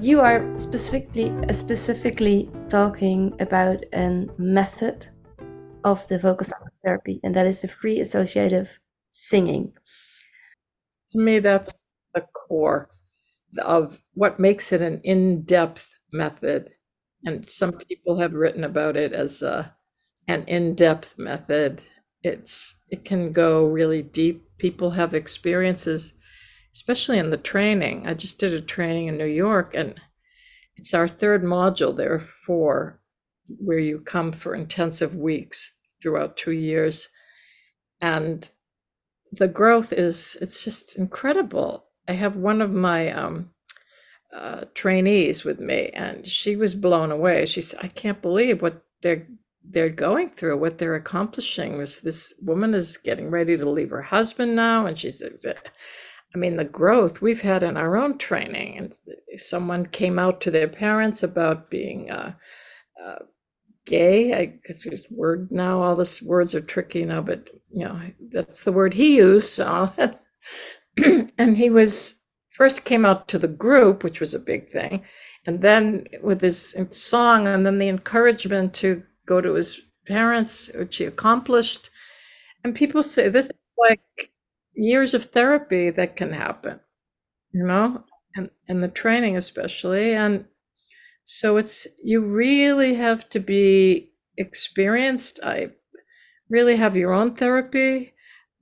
You 0.00 0.20
are 0.20 0.40
specifically 0.58 1.30
uh, 1.30 1.52
specifically 1.52 2.48
talking 2.68 3.34
about 3.40 3.84
a 3.92 4.26
method 4.38 5.08
of 5.86 6.08
the 6.08 6.18
vocal 6.18 6.44
therapy, 6.84 7.20
and 7.22 7.32
that 7.36 7.46
is 7.46 7.62
the 7.62 7.68
free 7.68 8.00
associative 8.00 8.80
singing. 9.08 9.72
To 11.10 11.18
me, 11.18 11.38
that's 11.38 11.92
the 12.12 12.26
core 12.34 12.90
of 13.58 14.02
what 14.12 14.40
makes 14.40 14.72
it 14.72 14.82
an 14.82 15.00
in-depth 15.04 16.00
method. 16.12 16.70
And 17.24 17.48
some 17.48 17.72
people 17.72 18.18
have 18.18 18.32
written 18.32 18.64
about 18.64 18.96
it 18.96 19.12
as 19.12 19.42
a, 19.42 19.76
an 20.26 20.42
in-depth 20.48 21.18
method. 21.18 21.84
It's 22.20 22.74
it 22.90 23.04
can 23.04 23.30
go 23.30 23.64
really 23.64 24.02
deep. 24.02 24.42
People 24.58 24.90
have 24.90 25.14
experiences, 25.14 26.14
especially 26.74 27.20
in 27.20 27.30
the 27.30 27.36
training. 27.36 28.08
I 28.08 28.14
just 28.14 28.40
did 28.40 28.52
a 28.52 28.60
training 28.60 29.06
in 29.06 29.16
New 29.16 29.24
York, 29.24 29.72
and 29.76 30.00
it's 30.74 30.92
our 30.92 31.06
third 31.06 31.44
module. 31.44 31.96
There 31.96 32.12
are 32.12 32.18
four 32.18 33.00
where 33.60 33.78
you 33.78 34.00
come 34.00 34.32
for 34.32 34.52
intensive 34.52 35.14
weeks 35.14 35.75
throughout 36.00 36.36
two 36.36 36.52
years. 36.52 37.08
And 38.00 38.48
the 39.32 39.48
growth 39.48 39.92
is 39.92 40.36
it's 40.40 40.64
just 40.64 40.98
incredible. 40.98 41.86
I 42.08 42.12
have 42.12 42.36
one 42.36 42.60
of 42.60 42.70
my 42.70 43.10
um, 43.10 43.50
uh, 44.34 44.64
trainees 44.74 45.44
with 45.44 45.60
me, 45.60 45.90
and 45.94 46.26
she 46.26 46.56
was 46.56 46.74
blown 46.74 47.10
away. 47.10 47.46
She 47.46 47.60
said, 47.60 47.80
"I 47.82 47.88
can't 47.88 48.22
believe 48.22 48.62
what 48.62 48.82
they're 49.02 49.26
they're 49.68 49.90
going 49.90 50.30
through, 50.30 50.58
what 50.58 50.78
they're 50.78 50.94
accomplishing. 50.94 51.78
This 51.78 52.00
this 52.00 52.34
woman 52.42 52.74
is 52.74 52.96
getting 52.96 53.30
ready 53.30 53.56
to 53.56 53.68
leave 53.68 53.90
her 53.90 54.02
husband 54.02 54.54
now, 54.54 54.86
and 54.86 54.98
she's." 54.98 55.22
I 56.34 56.38
mean, 56.38 56.56
the 56.56 56.64
growth 56.64 57.22
we've 57.22 57.40
had 57.40 57.62
in 57.62 57.78
our 57.78 57.96
own 57.96 58.18
training, 58.18 58.76
and 58.76 58.92
someone 59.38 59.86
came 59.86 60.18
out 60.18 60.42
to 60.42 60.50
their 60.50 60.68
parents 60.68 61.22
about 61.22 61.70
being 61.70 62.10
uh, 62.10 62.34
uh, 63.02 63.20
gay. 63.86 64.34
I 64.34 64.44
guess 64.66 64.84
this 64.84 65.06
word 65.10 65.50
now, 65.50 65.82
all 65.82 65.96
these 65.96 66.22
words 66.22 66.54
are 66.54 66.60
tricky 66.60 67.04
now, 67.04 67.22
but 67.22 67.48
you 67.72 67.84
know, 67.84 67.98
that's 68.30 68.64
the 68.64 68.72
word 68.72 68.94
he 68.94 69.16
used. 69.16 69.48
So, 69.48 69.90
and 71.38 71.56
he 71.56 71.70
was 71.70 72.16
first 72.50 72.84
came 72.84 73.06
out 73.06 73.28
to 73.28 73.38
the 73.38 73.48
group, 73.48 74.02
which 74.02 74.20
was 74.20 74.34
a 74.34 74.38
big 74.38 74.68
thing, 74.68 75.04
and 75.46 75.62
then 75.62 76.06
with 76.22 76.40
his 76.40 76.76
song, 76.90 77.46
and 77.46 77.64
then 77.64 77.78
the 77.78 77.88
encouragement 77.88 78.74
to 78.74 79.02
go 79.26 79.40
to 79.40 79.54
his 79.54 79.80
parents, 80.06 80.70
which 80.74 80.96
he 80.96 81.04
accomplished. 81.04 81.90
And 82.64 82.74
people 82.74 83.02
say 83.02 83.28
this 83.28 83.46
is 83.46 83.52
like 83.78 84.00
years 84.74 85.14
of 85.14 85.24
therapy 85.24 85.90
that 85.90 86.16
can 86.16 86.32
happen, 86.32 86.80
you 87.52 87.64
know, 87.64 88.04
and 88.34 88.50
and 88.68 88.82
the 88.82 88.88
training 88.88 89.36
especially, 89.36 90.14
and 90.14 90.46
so 91.28 91.56
it's 91.56 91.88
you 92.02 92.20
really 92.20 92.94
have 92.94 93.28
to 93.30 93.40
be 93.40 94.12
experienced. 94.36 95.40
I 95.42 95.72
really 96.48 96.76
have 96.76 96.96
your 96.96 97.12
own 97.12 97.34
therapy 97.34 98.14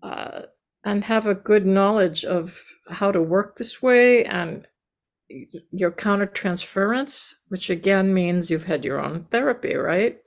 uh, 0.03 0.42
and 0.83 1.05
have 1.05 1.27
a 1.27 1.35
good 1.35 1.66
knowledge 1.66 2.24
of 2.24 2.59
how 2.88 3.12
to 3.12 3.20
work 3.20 3.59
this 3.59 3.83
way 3.83 4.24
and 4.24 4.66
your 5.72 5.90
countertransference, 5.90 7.35
which 7.48 7.68
again 7.68 8.14
means 8.14 8.50
you've 8.50 8.64
had 8.64 8.83
your 8.83 8.98
own 8.98 9.24
therapy, 9.24 9.74
right? 9.74 10.18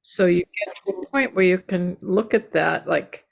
So 0.00 0.26
you 0.26 0.44
get 0.44 0.76
to 0.86 0.92
a 0.92 1.06
point 1.06 1.34
where 1.34 1.44
you 1.44 1.58
can 1.58 1.96
look 2.00 2.34
at 2.34 2.52
that 2.52 2.86
like, 2.86 3.24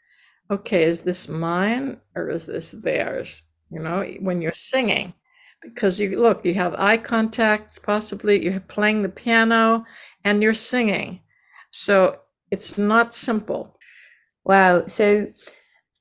okay, 0.50 0.82
is 0.82 1.02
this 1.02 1.28
mine 1.28 2.00
or 2.16 2.28
is 2.28 2.46
this 2.46 2.72
theirs? 2.72 3.44
You 3.70 3.78
know, 3.78 4.02
when 4.18 4.42
you're 4.42 4.52
singing 4.52 5.14
because 5.62 6.00
you 6.00 6.18
look, 6.20 6.44
you 6.44 6.54
have 6.54 6.74
eye 6.74 6.96
contact, 6.96 7.82
possibly 7.82 8.44
you're 8.44 8.60
playing 8.60 9.02
the 9.02 9.08
piano 9.08 9.84
and 10.24 10.42
you're 10.42 10.54
singing. 10.54 11.20
So 11.70 12.20
it's 12.50 12.76
not 12.76 13.14
simple. 13.14 13.78
Wow. 14.44 14.86
So 14.86 15.28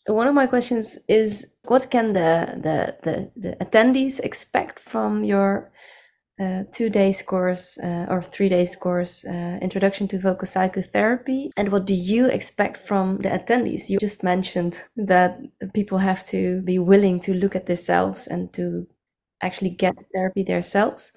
one 0.07 0.27
of 0.27 0.33
my 0.33 0.47
questions 0.47 0.99
is 1.07 1.55
what 1.65 1.89
can 1.91 2.13
the 2.13 2.59
the 2.63 2.97
the, 3.03 3.31
the 3.35 3.55
attendees 3.63 4.19
expect 4.19 4.79
from 4.79 5.23
your 5.23 5.71
uh, 6.41 6.63
two 6.71 6.89
days 6.89 7.21
course 7.21 7.77
uh, 7.83 8.07
or 8.09 8.23
three 8.23 8.49
days 8.49 8.75
course, 8.75 9.25
uh, 9.27 9.59
Introduction 9.61 10.07
to 10.07 10.19
Vocal 10.19 10.47
Psychotherapy. 10.47 11.51
And 11.55 11.71
what 11.71 11.85
do 11.85 11.93
you 11.93 12.25
expect 12.27 12.77
from 12.77 13.17
the 13.17 13.29
attendees? 13.29 13.89
You 13.89 13.99
just 13.99 14.23
mentioned 14.23 14.81
that 14.95 15.39
people 15.73 15.99
have 15.99 16.25
to 16.27 16.61
be 16.63 16.79
willing 16.79 17.19
to 17.21 17.35
look 17.35 17.55
at 17.55 17.67
themselves 17.67 18.25
and 18.25 18.51
to 18.53 18.87
actually 19.41 19.71
get 19.71 19.95
therapy 20.13 20.43
themselves. 20.43 21.13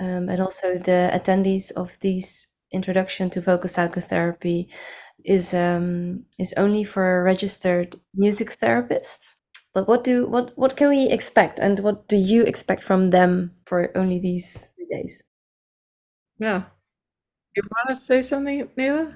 Um, 0.00 0.28
and 0.28 0.40
also 0.40 0.74
the 0.74 1.10
attendees 1.12 1.72
of 1.72 1.98
these 2.00 2.56
Introduction 2.72 3.30
to 3.30 3.40
Vocal 3.40 3.68
Psychotherapy 3.68 4.68
is 5.24 5.54
um, 5.54 6.24
is 6.38 6.52
only 6.56 6.84
for 6.84 7.22
registered 7.22 7.96
music 8.14 8.50
therapists. 8.58 9.36
But 9.72 9.88
what 9.88 10.04
do 10.04 10.26
what 10.28 10.52
what 10.56 10.76
can 10.76 10.88
we 10.88 11.08
expect, 11.08 11.58
and 11.58 11.78
what 11.80 12.08
do 12.08 12.16
you 12.16 12.42
expect 12.42 12.82
from 12.82 13.10
them 13.10 13.52
for 13.66 13.96
only 13.96 14.18
these 14.18 14.72
three 14.74 14.86
days? 14.86 15.24
Yeah. 16.38 16.64
You 17.56 17.62
want 17.70 17.98
to 17.98 18.04
say 18.04 18.22
something, 18.22 18.68
Nele? 18.76 19.12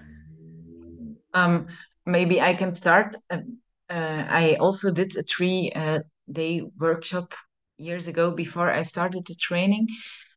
Um, 1.35 1.67
maybe 2.07 2.41
I 2.41 2.55
can 2.55 2.75
start. 2.75 3.15
Uh, 3.31 3.43
uh, 3.91 4.25
I 4.29 4.57
also 4.61 4.93
did 4.93 5.17
a 5.17 5.23
three 5.23 5.73
uh, 5.75 6.01
day 6.31 6.63
workshop 6.79 7.35
years 7.81 8.09
ago 8.09 8.31
before 8.31 8.71
I 8.71 8.83
started 8.83 9.27
the 9.27 9.35
training. 9.41 9.89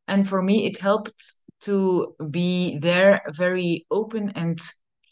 And 0.08 0.27
for 0.27 0.41
me, 0.41 0.65
it 0.65 0.79
helped 0.79 1.21
to 1.62 2.15
be 2.29 2.77
there 2.79 3.21
very 3.38 3.86
open 3.89 4.32
and 4.36 4.60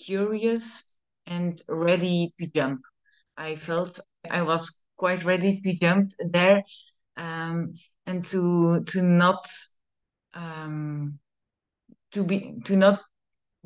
curious 0.05 0.91
and 1.25 1.61
ready 1.67 2.33
to 2.39 2.47
jump. 2.47 2.81
I 3.37 3.55
felt 3.55 3.99
I 4.29 4.41
was 4.41 4.81
quite 4.97 5.23
ready 5.23 5.59
to 5.61 5.75
jump 5.75 6.11
there 6.19 6.63
um, 7.17 7.73
and 8.05 8.23
to 8.25 8.83
to 8.83 9.01
not 9.01 9.45
um, 10.33 11.19
to 12.11 12.23
be 12.23 12.59
to 12.65 12.75
not 12.75 13.01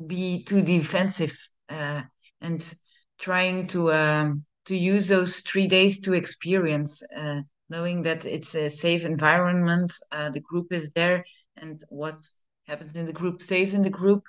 be 0.06 0.44
too 0.44 0.62
defensive 0.62 1.36
uh, 1.68 2.02
and 2.40 2.74
trying 3.18 3.66
to 3.68 3.92
um, 3.92 4.40
to 4.66 4.76
use 4.76 5.08
those 5.08 5.40
three 5.40 5.66
days 5.66 6.00
to 6.02 6.12
experience 6.12 7.02
uh, 7.16 7.40
knowing 7.68 8.02
that 8.02 8.26
it's 8.26 8.54
a 8.54 8.68
safe 8.68 9.04
environment 9.04 9.92
uh, 10.12 10.30
the 10.30 10.40
group 10.40 10.72
is 10.72 10.92
there 10.92 11.24
and 11.56 11.82
what 11.90 12.20
happens 12.66 12.94
in 12.96 13.06
the 13.06 13.12
group 13.12 13.40
stays 13.40 13.74
in 13.74 13.82
the 13.82 13.90
group. 13.90 14.22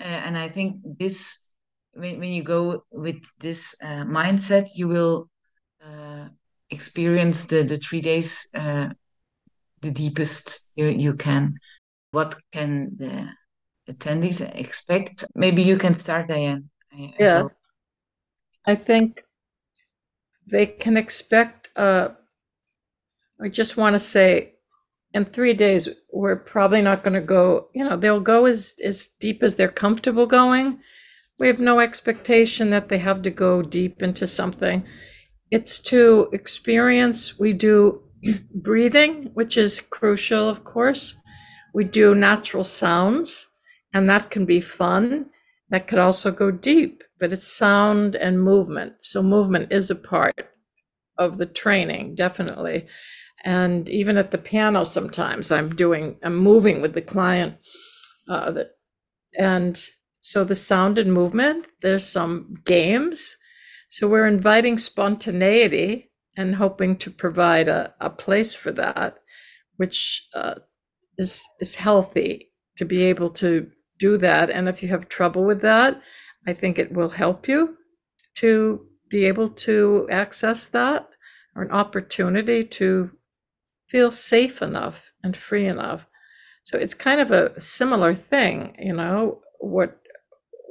Uh, 0.00 0.04
and 0.04 0.38
i 0.38 0.48
think 0.48 0.76
this 0.98 1.50
when, 1.92 2.18
when 2.20 2.32
you 2.32 2.42
go 2.42 2.84
with 2.90 3.22
this 3.38 3.76
uh, 3.82 4.04
mindset 4.04 4.66
you 4.74 4.88
will 4.88 5.28
uh, 5.84 6.26
experience 6.70 7.46
the 7.46 7.62
the 7.62 7.76
three 7.76 8.00
days 8.00 8.48
uh, 8.54 8.88
the 9.82 9.90
deepest 9.90 10.70
you, 10.76 10.86
you 10.86 11.14
can. 11.14 11.58
What 12.12 12.34
can 12.52 12.96
the 12.98 13.28
attendees 13.92 14.40
expect? 14.54 15.24
Maybe 15.34 15.62
you 15.62 15.76
can 15.76 15.96
start 15.98 16.28
diane. 16.28 16.70
I, 16.92 17.14
yeah. 17.18 17.42
I, 18.66 18.72
I 18.72 18.74
think 18.74 19.22
they 20.46 20.66
can 20.66 20.96
expect 20.96 21.70
uh 21.76 22.08
i 23.42 23.48
just 23.48 23.76
want 23.76 23.94
to 23.94 23.98
say 23.98 24.54
in 25.12 25.24
three 25.24 25.54
days 25.54 25.88
we're 26.12 26.36
probably 26.36 26.82
not 26.82 27.02
going 27.02 27.14
to 27.14 27.20
go 27.20 27.68
you 27.74 27.84
know 27.84 27.96
they'll 27.96 28.20
go 28.20 28.46
as 28.46 28.74
as 28.84 29.08
deep 29.18 29.42
as 29.42 29.56
they're 29.56 29.68
comfortable 29.68 30.26
going 30.26 30.78
we 31.38 31.46
have 31.46 31.58
no 31.58 31.80
expectation 31.80 32.70
that 32.70 32.88
they 32.88 32.98
have 32.98 33.22
to 33.22 33.30
go 33.30 33.62
deep 33.62 34.02
into 34.02 34.26
something 34.26 34.84
it's 35.50 35.80
to 35.80 36.28
experience. 36.32 37.38
We 37.38 37.52
do 37.52 38.02
breathing, 38.54 39.30
which 39.34 39.56
is 39.56 39.80
crucial, 39.80 40.48
of 40.48 40.64
course. 40.64 41.16
We 41.74 41.84
do 41.84 42.14
natural 42.14 42.64
sounds, 42.64 43.48
and 43.92 44.08
that 44.08 44.30
can 44.30 44.44
be 44.44 44.60
fun. 44.60 45.30
That 45.70 45.88
could 45.88 45.98
also 45.98 46.30
go 46.30 46.50
deep, 46.50 47.02
but 47.18 47.32
it's 47.32 47.46
sound 47.46 48.16
and 48.16 48.42
movement. 48.42 48.94
So, 49.00 49.22
movement 49.22 49.72
is 49.72 49.90
a 49.90 49.96
part 49.96 50.50
of 51.18 51.38
the 51.38 51.46
training, 51.46 52.14
definitely. 52.14 52.86
And 53.44 53.88
even 53.88 54.18
at 54.18 54.30
the 54.30 54.38
piano, 54.38 54.84
sometimes 54.84 55.50
I'm 55.50 55.70
doing, 55.70 56.16
I'm 56.22 56.36
moving 56.36 56.82
with 56.82 56.94
the 56.94 57.02
client. 57.02 57.56
Uh, 58.28 58.64
and 59.38 59.82
so 60.20 60.44
the 60.44 60.54
sound 60.54 60.98
and 60.98 61.12
movement, 61.12 61.66
there's 61.80 62.06
some 62.06 62.56
games 62.64 63.36
so 63.90 64.06
we're 64.06 64.28
inviting 64.28 64.78
spontaneity 64.78 66.12
and 66.36 66.54
hoping 66.54 66.96
to 66.98 67.10
provide 67.10 67.66
a, 67.66 67.92
a 68.00 68.08
place 68.08 68.54
for 68.54 68.70
that, 68.72 69.18
which 69.76 70.28
uh, 70.32 70.54
is 71.18 71.44
is 71.58 71.74
healthy 71.74 72.52
to 72.76 72.84
be 72.84 73.02
able 73.02 73.30
to 73.30 73.68
do 73.98 74.16
that. 74.18 74.48
And 74.48 74.68
if 74.68 74.80
you 74.80 74.88
have 74.90 75.08
trouble 75.08 75.44
with 75.44 75.60
that, 75.62 76.00
I 76.46 76.52
think 76.52 76.78
it 76.78 76.92
will 76.92 77.08
help 77.08 77.48
you 77.48 77.76
to 78.36 78.86
be 79.08 79.24
able 79.24 79.50
to 79.50 80.06
access 80.08 80.68
that 80.68 81.08
or 81.56 81.62
an 81.62 81.72
opportunity 81.72 82.62
to 82.62 83.10
feel 83.90 84.12
safe 84.12 84.62
enough 84.62 85.12
and 85.22 85.36
free 85.36 85.66
enough. 85.66 86.06
So 86.62 86.78
it's 86.78 86.94
kind 86.94 87.20
of 87.20 87.30
a 87.30 87.58
similar 87.60 88.14
thing, 88.14 88.76
you 88.78 88.92
know, 88.92 89.40
what 89.58 89.96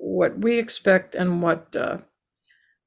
what 0.01 0.39
we 0.39 0.57
expect 0.57 1.13
and 1.13 1.41
what 1.41 1.75
uh, 1.75 1.97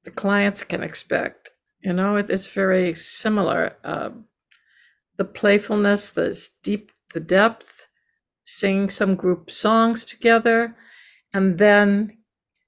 the 0.03 0.11
clients 0.11 0.63
can 0.63 0.81
expect. 0.81 1.49
You 1.81 1.93
know, 1.93 2.15
it, 2.15 2.29
it's 2.29 2.47
very 2.47 2.93
similar. 2.93 3.75
Uh, 3.83 4.09
the 5.17 5.25
playfulness, 5.25 6.09
the 6.09 6.35
deep, 6.63 6.91
the 7.13 7.19
depth, 7.19 7.87
singing 8.43 8.89
some 8.89 9.15
group 9.15 9.51
songs 9.51 10.05
together, 10.05 10.75
and 11.33 11.57
then 11.59 12.17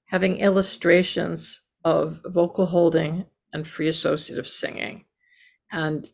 having 0.06 0.36
illustrations 0.36 1.60
of 1.84 2.20
vocal 2.24 2.66
holding 2.66 3.26
and 3.52 3.66
free 3.66 3.88
associative 3.88 4.46
singing. 4.46 5.04
And 5.72 6.08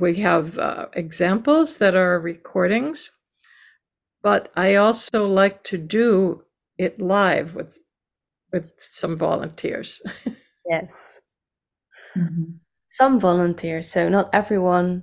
we 0.00 0.16
have 0.16 0.58
uh, 0.58 0.86
examples 0.94 1.78
that 1.78 1.94
are 1.94 2.20
recordings, 2.20 3.10
but 4.22 4.50
I 4.56 4.76
also 4.76 5.26
like 5.26 5.62
to 5.64 5.78
do 5.78 6.44
it 6.76 7.00
live 7.00 7.54
with 7.54 7.78
with 8.52 8.72
some 8.78 9.16
volunteers. 9.16 10.00
yes. 10.70 11.20
Mm-hmm. 12.16 12.52
Some 12.86 13.20
volunteers, 13.20 13.90
so 13.90 14.08
not 14.08 14.30
everyone 14.32 15.02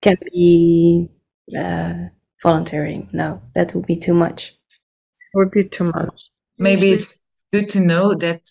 can 0.00 0.16
be 0.32 1.10
uh, 1.58 1.94
volunteering. 2.40 3.08
No, 3.12 3.42
that 3.54 3.74
would 3.74 3.86
be 3.86 3.96
too 3.96 4.14
much. 4.14 4.50
It 5.34 5.38
would 5.38 5.50
be 5.50 5.64
too 5.64 5.84
much. 5.84 6.30
Maybe 6.58 6.92
it's 6.92 7.20
good 7.52 7.68
to 7.70 7.80
know 7.80 8.14
that 8.14 8.42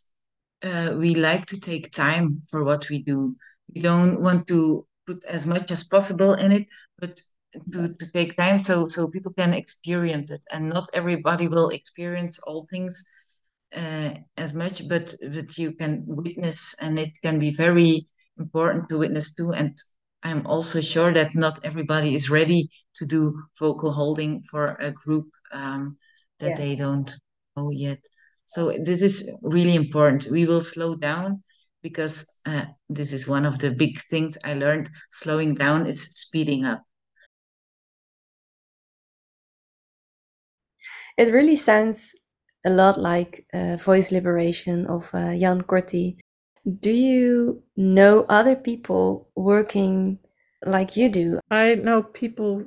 uh, 0.63 0.95
we 0.97 1.15
like 1.15 1.45
to 1.47 1.59
take 1.59 1.91
time 1.91 2.41
for 2.49 2.63
what 2.63 2.89
we 2.89 3.01
do. 3.03 3.35
We 3.73 3.81
don't 3.81 4.21
want 4.21 4.47
to 4.47 4.85
put 5.11 5.25
as 5.25 5.45
much 5.45 5.71
as 5.71 5.83
possible 5.83 6.33
in 6.33 6.51
it, 6.51 6.67
but 6.99 7.19
to, 7.71 7.93
to 7.99 8.11
take 8.13 8.37
time 8.37 8.63
so 8.63 8.87
so 8.87 9.09
people 9.09 9.33
can 9.33 9.53
experience 9.53 10.31
it. 10.31 10.41
And 10.51 10.69
not 10.69 10.89
everybody 10.93 11.47
will 11.47 11.69
experience 11.69 12.39
all 12.39 12.65
things 12.69 13.03
uh, 13.75 14.11
as 14.37 14.53
much, 14.53 14.87
but 14.87 15.13
but 15.33 15.57
you 15.57 15.73
can 15.73 16.03
witness, 16.05 16.75
and 16.81 16.99
it 16.99 17.11
can 17.21 17.39
be 17.39 17.51
very 17.51 18.07
important 18.37 18.89
to 18.89 18.99
witness 18.99 19.35
too. 19.35 19.51
And 19.53 19.77
I'm 20.23 20.45
also 20.47 20.81
sure 20.81 21.13
that 21.13 21.35
not 21.35 21.59
everybody 21.63 22.13
is 22.13 22.29
ready 22.29 22.69
to 22.95 23.05
do 23.05 23.41
vocal 23.59 23.91
holding 23.91 24.41
for 24.43 24.77
a 24.79 24.91
group 24.91 25.27
um, 25.51 25.97
that 26.39 26.49
yeah. 26.49 26.55
they 26.55 26.75
don't 26.75 27.11
know 27.55 27.71
yet. 27.71 27.99
So 28.45 28.75
this 28.83 29.01
is 29.01 29.31
really 29.41 29.75
important. 29.75 30.31
We 30.31 30.45
will 30.45 30.61
slow 30.61 30.95
down 30.95 31.43
because 31.81 32.39
uh, 32.45 32.65
this 32.89 33.13
is 33.13 33.27
one 33.27 33.45
of 33.45 33.59
the 33.59 33.71
big 33.71 33.99
things 33.99 34.37
I 34.43 34.53
learned. 34.53 34.89
Slowing 35.11 35.55
down 35.55 35.87
is 35.87 36.03
speeding 36.03 36.65
up. 36.65 36.83
It 41.17 41.31
really 41.31 41.55
sounds 41.55 42.15
a 42.65 42.69
lot 42.69 42.99
like 42.99 43.45
uh, 43.53 43.77
Voice 43.77 44.11
Liberation 44.11 44.85
of 44.87 45.09
uh, 45.13 45.35
Jan 45.37 45.61
Corti. 45.61 46.17
Do 46.79 46.91
you 46.91 47.63
know 47.75 48.25
other 48.29 48.55
people 48.55 49.29
working 49.35 50.19
like 50.65 50.95
you 50.95 51.09
do? 51.09 51.39
I 51.49 51.75
know 51.75 52.03
people, 52.03 52.65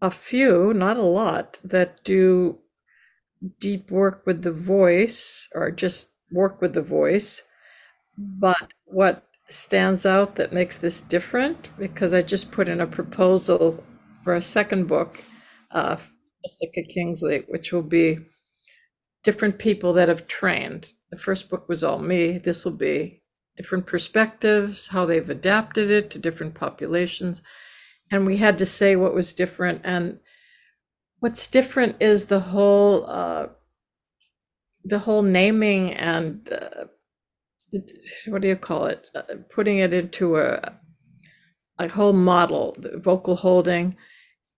a 0.00 0.10
few, 0.10 0.74
not 0.74 0.98
a 0.98 1.02
lot, 1.02 1.58
that 1.64 2.04
do 2.04 2.58
deep 3.58 3.90
work 3.90 4.24
with 4.26 4.42
the 4.42 4.52
voice 4.52 5.48
or 5.54 5.70
just 5.70 6.12
work 6.30 6.60
with 6.60 6.74
the 6.74 6.82
voice. 6.82 7.42
But 8.16 8.72
what 8.84 9.26
stands 9.48 10.06
out 10.06 10.36
that 10.36 10.52
makes 10.52 10.76
this 10.78 11.02
different, 11.02 11.70
because 11.78 12.14
I 12.14 12.22
just 12.22 12.52
put 12.52 12.68
in 12.68 12.80
a 12.80 12.86
proposal 12.86 13.82
for 14.24 14.34
a 14.34 14.42
second 14.42 14.86
book, 14.86 15.20
uh, 15.70 15.96
Jessica 16.44 16.82
Kingsley, 16.88 17.44
which 17.48 17.72
will 17.72 17.82
be 17.82 18.18
different 19.22 19.58
people 19.58 19.92
that 19.94 20.08
have 20.08 20.26
trained. 20.26 20.92
The 21.10 21.18
first 21.18 21.48
book 21.48 21.68
was 21.68 21.84
all 21.84 21.98
me. 21.98 22.38
This 22.38 22.64
will 22.64 22.76
be 22.76 23.22
different 23.56 23.86
perspectives, 23.86 24.88
how 24.88 25.06
they've 25.06 25.28
adapted 25.28 25.90
it 25.90 26.10
to 26.10 26.18
different 26.18 26.54
populations. 26.54 27.42
and 28.12 28.26
we 28.26 28.38
had 28.38 28.58
to 28.58 28.66
say 28.66 28.96
what 28.96 29.14
was 29.14 29.34
different. 29.34 29.82
And 29.84 30.20
what's 31.20 31.48
different 31.48 31.96
is 32.00 32.26
the 32.26 32.40
whole 32.40 33.06
uh, 33.08 33.48
the 34.84 34.98
whole 35.00 35.22
naming 35.22 35.92
and 35.92 36.48
uh, 36.52 36.84
what 38.26 38.42
do 38.42 38.48
you 38.48 38.56
call 38.56 38.86
it? 38.86 39.10
Uh, 39.14 39.22
putting 39.50 39.78
it 39.78 39.92
into 39.92 40.36
a 40.36 40.78
a 41.78 41.88
whole 41.88 42.12
model, 42.12 42.76
vocal 42.96 43.36
holding, 43.36 43.96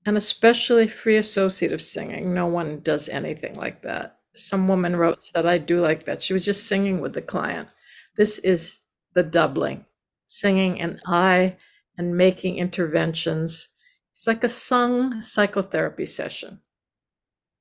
and 0.04 0.16
especially 0.16 0.86
free 0.86 1.16
associative 1.16 1.80
singing. 1.80 2.34
No 2.34 2.46
one 2.46 2.80
does 2.80 3.08
anything 3.08 3.54
like 3.54 3.82
that. 3.82 4.18
Some 4.34 4.68
woman 4.68 4.96
wrote 4.96 5.22
said 5.22 5.46
I 5.46 5.58
do 5.58 5.80
like 5.80 6.04
that. 6.04 6.22
She 6.22 6.32
was 6.32 6.44
just 6.44 6.66
singing 6.66 7.00
with 7.00 7.14
the 7.14 7.22
client. 7.22 7.68
This 8.16 8.38
is 8.40 8.80
the 9.14 9.22
doubling, 9.22 9.86
singing 10.26 10.80
and 10.80 11.00
I 11.06 11.56
and 11.96 12.16
making 12.16 12.56
interventions. 12.56 13.68
It's 14.12 14.26
like 14.26 14.44
a 14.44 14.48
sung 14.48 15.22
psychotherapy 15.22 16.06
session, 16.06 16.60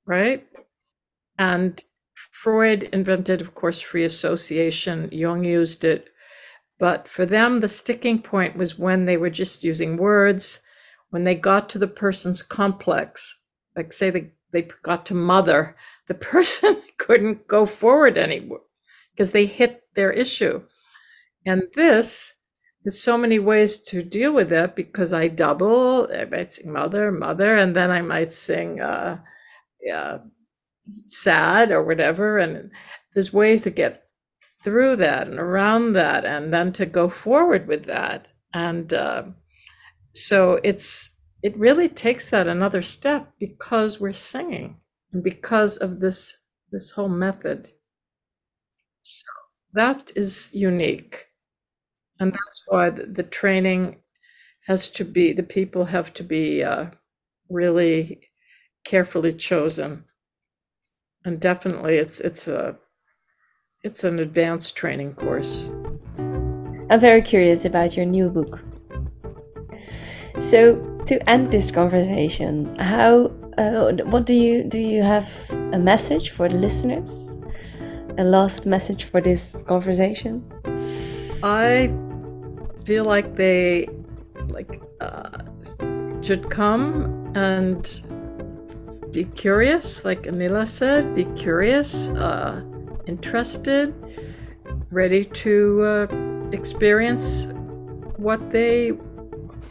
right? 0.05 0.45
And 1.37 1.81
Freud 2.31 2.83
invented, 2.93 3.41
of 3.41 3.55
course, 3.55 3.79
free 3.79 4.03
association. 4.03 5.09
Jung 5.11 5.43
used 5.43 5.83
it. 5.83 6.09
But 6.79 7.07
for 7.07 7.25
them, 7.25 7.59
the 7.59 7.69
sticking 7.69 8.21
point 8.21 8.57
was 8.57 8.77
when 8.77 9.05
they 9.05 9.17
were 9.17 9.29
just 9.29 9.63
using 9.63 9.97
words, 9.97 10.59
when 11.09 11.23
they 11.23 11.35
got 11.35 11.69
to 11.69 11.79
the 11.79 11.87
person's 11.87 12.41
complex, 12.41 13.41
like 13.75 13.93
say 13.93 14.09
they, 14.09 14.31
they 14.51 14.67
got 14.81 15.05
to 15.07 15.13
mother, 15.13 15.75
the 16.07 16.13
person 16.13 16.81
couldn't 16.97 17.47
go 17.47 17.65
forward 17.65 18.17
anymore 18.17 18.61
because 19.11 19.31
they 19.31 19.45
hit 19.45 19.83
their 19.93 20.11
issue. 20.11 20.63
And 21.45 21.63
this, 21.75 22.33
there's 22.83 23.01
so 23.01 23.17
many 23.17 23.39
ways 23.39 23.77
to 23.83 24.01
deal 24.01 24.33
with 24.33 24.51
it 24.51 24.75
because 24.75 25.13
I 25.13 25.27
double, 25.27 26.09
I 26.11 26.25
might 26.25 26.53
sing 26.53 26.71
mother, 26.71 27.11
mother, 27.11 27.55
and 27.55 27.75
then 27.75 27.91
I 27.91 28.01
might 28.01 28.31
sing 28.31 28.81
uh, 28.81 29.19
yeah, 29.83 30.19
sad 30.87 31.71
or 31.71 31.83
whatever. 31.83 32.37
And 32.37 32.71
there's 33.13 33.33
ways 33.33 33.63
to 33.63 33.69
get 33.69 34.03
through 34.63 34.95
that 34.97 35.27
and 35.27 35.39
around 35.39 35.93
that 35.93 36.25
and 36.25 36.53
then 36.53 36.71
to 36.73 36.85
go 36.85 37.09
forward 37.09 37.67
with 37.67 37.85
that. 37.85 38.27
And 38.53 38.93
uh, 38.93 39.23
so 40.13 40.59
it's, 40.63 41.09
it 41.41 41.57
really 41.57 41.89
takes 41.89 42.29
that 42.29 42.47
another 42.47 42.81
step 42.81 43.33
because 43.39 43.99
we're 43.99 44.13
singing 44.13 44.77
and 45.11 45.23
because 45.23 45.77
of 45.77 45.99
this 45.99 46.37
this 46.73 46.91
whole 46.91 47.07
method. 47.07 47.69
So 49.03 49.25
that 49.73 50.11
is 50.15 50.49
unique. 50.53 51.27
And 52.19 52.33
that's 52.33 52.61
why 52.67 52.89
the, 52.89 53.05
the 53.05 53.23
training 53.23 53.97
has 54.67 54.89
to 54.91 55.05
be, 55.05 55.33
the 55.33 55.43
people 55.43 55.85
have 55.85 56.13
to 56.15 56.23
be 56.23 56.63
uh, 56.63 56.87
really 57.49 58.29
carefully 58.85 59.33
chosen. 59.33 60.05
And 61.25 61.39
definitely 61.39 61.97
it's 61.97 62.19
it's 62.19 62.47
a 62.47 62.77
it's 63.81 64.03
an 64.03 64.19
advanced 64.19 64.75
training 64.75 65.13
course. 65.13 65.69
I'm 66.89 66.99
very 66.99 67.21
curious 67.21 67.65
about 67.65 67.95
your 67.97 68.05
new 68.05 68.29
book. 68.29 68.61
So 70.39 70.75
to 71.05 71.29
end 71.29 71.51
this 71.51 71.71
conversation, 71.71 72.75
how 72.77 73.31
uh, 73.57 73.93
what 74.05 74.25
do 74.25 74.33
you 74.33 74.63
do 74.63 74.77
you 74.77 75.03
have 75.03 75.27
a 75.71 75.79
message 75.79 76.31
for 76.31 76.49
the 76.49 76.57
listeners? 76.57 77.37
A 78.17 78.23
last 78.23 78.65
message 78.65 79.05
for 79.05 79.21
this 79.21 79.63
conversation? 79.63 80.43
I 81.41 81.91
feel 82.85 83.05
like 83.05 83.35
they 83.35 83.87
like 84.47 84.81
uh, 85.01 85.29
should 86.21 86.49
come 86.49 87.31
and 87.35 88.03
be 89.13 89.25
curious, 89.25 90.03
like 90.03 90.23
Anila 90.23 90.67
said, 90.67 91.13
be 91.13 91.25
curious, 91.35 92.09
uh, 92.09 92.63
interested, 93.05 93.93
ready 94.89 95.23
to 95.23 95.81
uh, 95.83 96.07
experience 96.51 97.47
what 98.17 98.49
they 98.49 98.91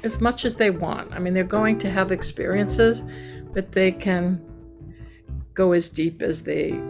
as 0.05 0.21
much 0.21 0.45
as 0.45 0.55
they 0.55 0.71
want. 0.71 1.13
I 1.13 1.19
mean, 1.19 1.35
they're 1.35 1.45
going 1.45 1.79
to 1.79 1.91
have 1.91 2.13
experiences, 2.13 3.05
but 3.53 3.73
they 3.73 3.91
can 3.91 4.41
go 5.55 5.73
as 5.73 5.91
deep 5.91 6.23
as 6.23 6.45
they 6.45 6.81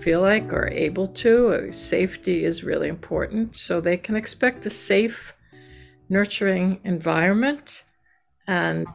feel 0.00 0.20
like 0.20 0.52
or 0.52 0.68
able 0.68 1.06
to. 1.06 1.48
Uh, 1.48 1.72
safety 1.72 2.44
is 2.44 2.62
really 2.62 2.88
important. 2.88 3.56
So 3.56 3.80
they 3.80 3.96
can 3.96 4.16
expect 4.16 4.66
a 4.66 4.70
safe, 4.70 5.34
nurturing 6.08 6.80
environment 6.84 7.84
and 8.46 8.86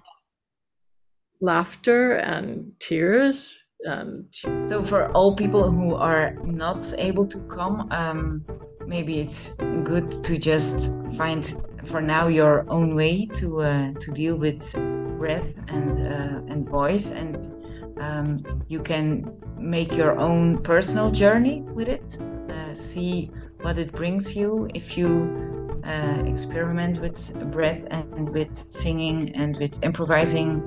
laughter 1.41 2.13
and 2.13 2.71
tears. 2.79 3.57
And 3.81 4.25
so, 4.65 4.81
for 4.83 5.11
all 5.11 5.35
people 5.35 5.71
who 5.71 5.93
are 5.93 6.33
not 6.43 6.83
able 6.97 7.27
to 7.27 7.39
come, 7.41 7.87
um, 7.91 8.43
maybe 8.87 9.19
it's 9.19 9.55
good 9.83 10.23
to 10.23 10.37
just 10.37 10.91
find 11.15 11.53
for 11.85 12.01
now 12.01 12.27
your 12.27 12.65
own 12.69 12.95
way 12.95 13.27
to 13.35 13.61
uh, 13.61 13.93
to 13.93 14.11
deal 14.11 14.35
with 14.37 14.73
breath 15.17 15.53
and 15.67 16.07
uh, 16.07 16.51
and 16.51 16.67
voice 16.67 17.11
and 17.11 17.53
um, 17.99 18.63
you 18.67 18.81
can 18.81 19.31
make 19.57 19.95
your 19.95 20.17
own 20.19 20.57
personal 20.63 21.09
journey 21.09 21.61
with 21.61 21.87
it 21.89 22.17
uh, 22.49 22.75
see 22.75 23.31
what 23.61 23.77
it 23.77 23.91
brings 23.91 24.35
you 24.35 24.67
if 24.73 24.97
you 24.97 25.46
uh, 25.87 26.23
experiment 26.25 26.99
with 26.99 27.17
breath 27.51 27.85
and 27.89 28.29
with 28.29 28.55
singing 28.55 29.33
and 29.35 29.57
with 29.57 29.81
improvising 29.83 30.61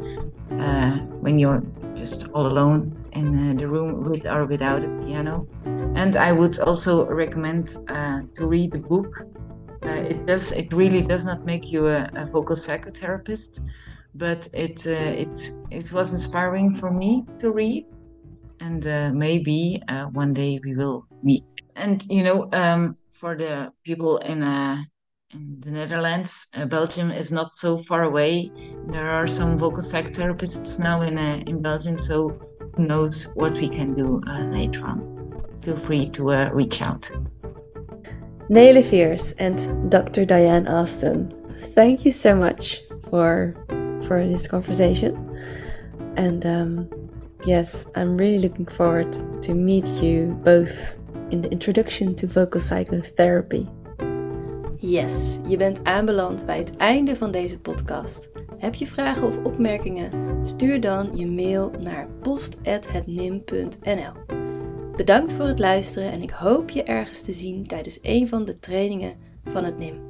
uh, 0.53 0.99
when 1.21 1.39
you're 1.39 1.63
just 1.95 2.31
all 2.33 2.47
alone 2.47 2.97
in 3.13 3.51
uh, 3.51 3.55
the 3.55 3.69
room 3.69 4.05
with 4.09 4.27
or 4.27 4.47
without 4.47 4.83
a 4.83 4.89
piano. 5.05 5.47
And 5.95 6.17
i 6.17 6.33
would 6.33 6.59
also 6.61 7.07
recommend 7.09 7.77
uh, 7.89 8.21
to 8.35 8.47
read 8.47 8.73
the 8.73 8.79
book. 8.79 9.27
Uh, 9.85 10.03
it 10.13 10.27
does 10.27 10.53
it 10.53 10.73
really 10.73 11.03
does 11.03 11.25
not 11.25 11.45
make 11.45 11.71
you 11.73 11.87
a, 11.87 12.09
a 12.15 12.27
vocal 12.27 12.57
psychotherapist 12.57 13.61
but 14.15 14.49
it 14.53 14.87
it 14.87 15.51
it 15.71 15.93
was 15.93 16.13
inspiring 16.13 16.75
for 16.75 16.91
me 16.91 17.25
to 17.39 17.53
read, 17.53 17.87
and 18.61 18.87
uh, 18.87 19.11
maybe 19.13 19.81
uh, 19.89 20.07
one 20.07 20.33
day 20.35 20.61
we 20.65 20.75
will 20.75 21.07
meet. 21.23 21.45
And 21.77 22.05
you 22.11 22.23
know, 22.23 22.49
um, 22.53 22.97
for 23.11 23.37
the 23.37 23.73
people 23.85 24.19
in 24.19 24.43
uh, 24.43 24.83
in 25.33 25.61
the 25.61 25.71
Netherlands, 25.71 26.49
uh, 26.57 26.65
Belgium 26.67 27.11
is 27.11 27.31
not 27.31 27.57
so 27.57 27.79
far 27.79 28.03
away. 28.03 28.51
There 28.89 29.11
are 29.11 29.27
some 29.27 29.57
vocal 29.57 29.83
psychotherapists 29.83 30.79
now 30.79 31.03
in 31.03 31.19
uh, 31.19 31.43
in 31.47 31.63
Belgium, 31.63 31.99
so 31.99 32.31
who 32.75 32.87
knows 32.87 33.33
what 33.35 33.53
we 33.53 33.69
can 33.69 33.95
do 33.95 34.21
later 34.51 34.85
on. 34.85 34.99
Feel 35.61 35.77
free 35.77 36.09
to 36.11 36.51
reach 36.53 36.83
out. 36.83 37.11
Nele 38.49 38.83
Fiers 38.83 39.33
and 39.39 39.91
Dr. 39.91 40.25
Diane 40.25 40.67
Austin, 40.67 41.33
thank 41.75 42.05
you 42.05 42.11
so 42.11 42.35
much 42.35 42.81
for 43.09 43.55
for 44.07 44.27
this 44.27 44.49
conversation. 44.49 45.15
And 46.17 46.45
um, 46.45 46.91
yes, 47.47 47.87
I'm 47.95 48.17
really 48.17 48.41
looking 48.41 48.67
forward 48.67 49.13
to 49.43 49.55
meet 49.55 49.87
you 50.03 50.39
both 50.43 50.97
in 51.31 51.43
the 51.43 51.51
introduction 51.53 52.17
to 52.17 52.27
vocal 52.27 52.61
psychotherapy. 52.61 53.69
Yes, 54.83 55.39
je 55.49 55.57
bent 55.57 55.85
aanbeland 55.85 56.47
bij 56.47 56.59
het 56.59 56.77
einde 56.77 57.17
van 57.17 57.31
deze 57.31 57.61
podcast. 57.61 58.29
Heb 58.59 58.75
je 58.75 58.87
vragen 58.87 59.27
of 59.27 59.45
opmerkingen? 59.45 60.39
Stuur 60.47 60.81
dan 60.81 61.11
je 61.17 61.27
mail 61.27 61.71
naar 61.81 62.09
post@hetnim.nl. 62.23 64.13
Bedankt 64.97 65.33
voor 65.33 65.45
het 65.45 65.59
luisteren 65.59 66.13
en 66.13 66.23
ik 66.23 66.31
hoop 66.31 66.71
je 66.71 66.83
ergens 66.83 67.21
te 67.21 67.33
zien 67.33 67.67
tijdens 67.67 67.99
een 68.03 68.29
van 68.29 68.45
de 68.45 68.59
trainingen 68.59 69.17
van 69.45 69.65
het 69.65 69.79
NIM. 69.79 70.10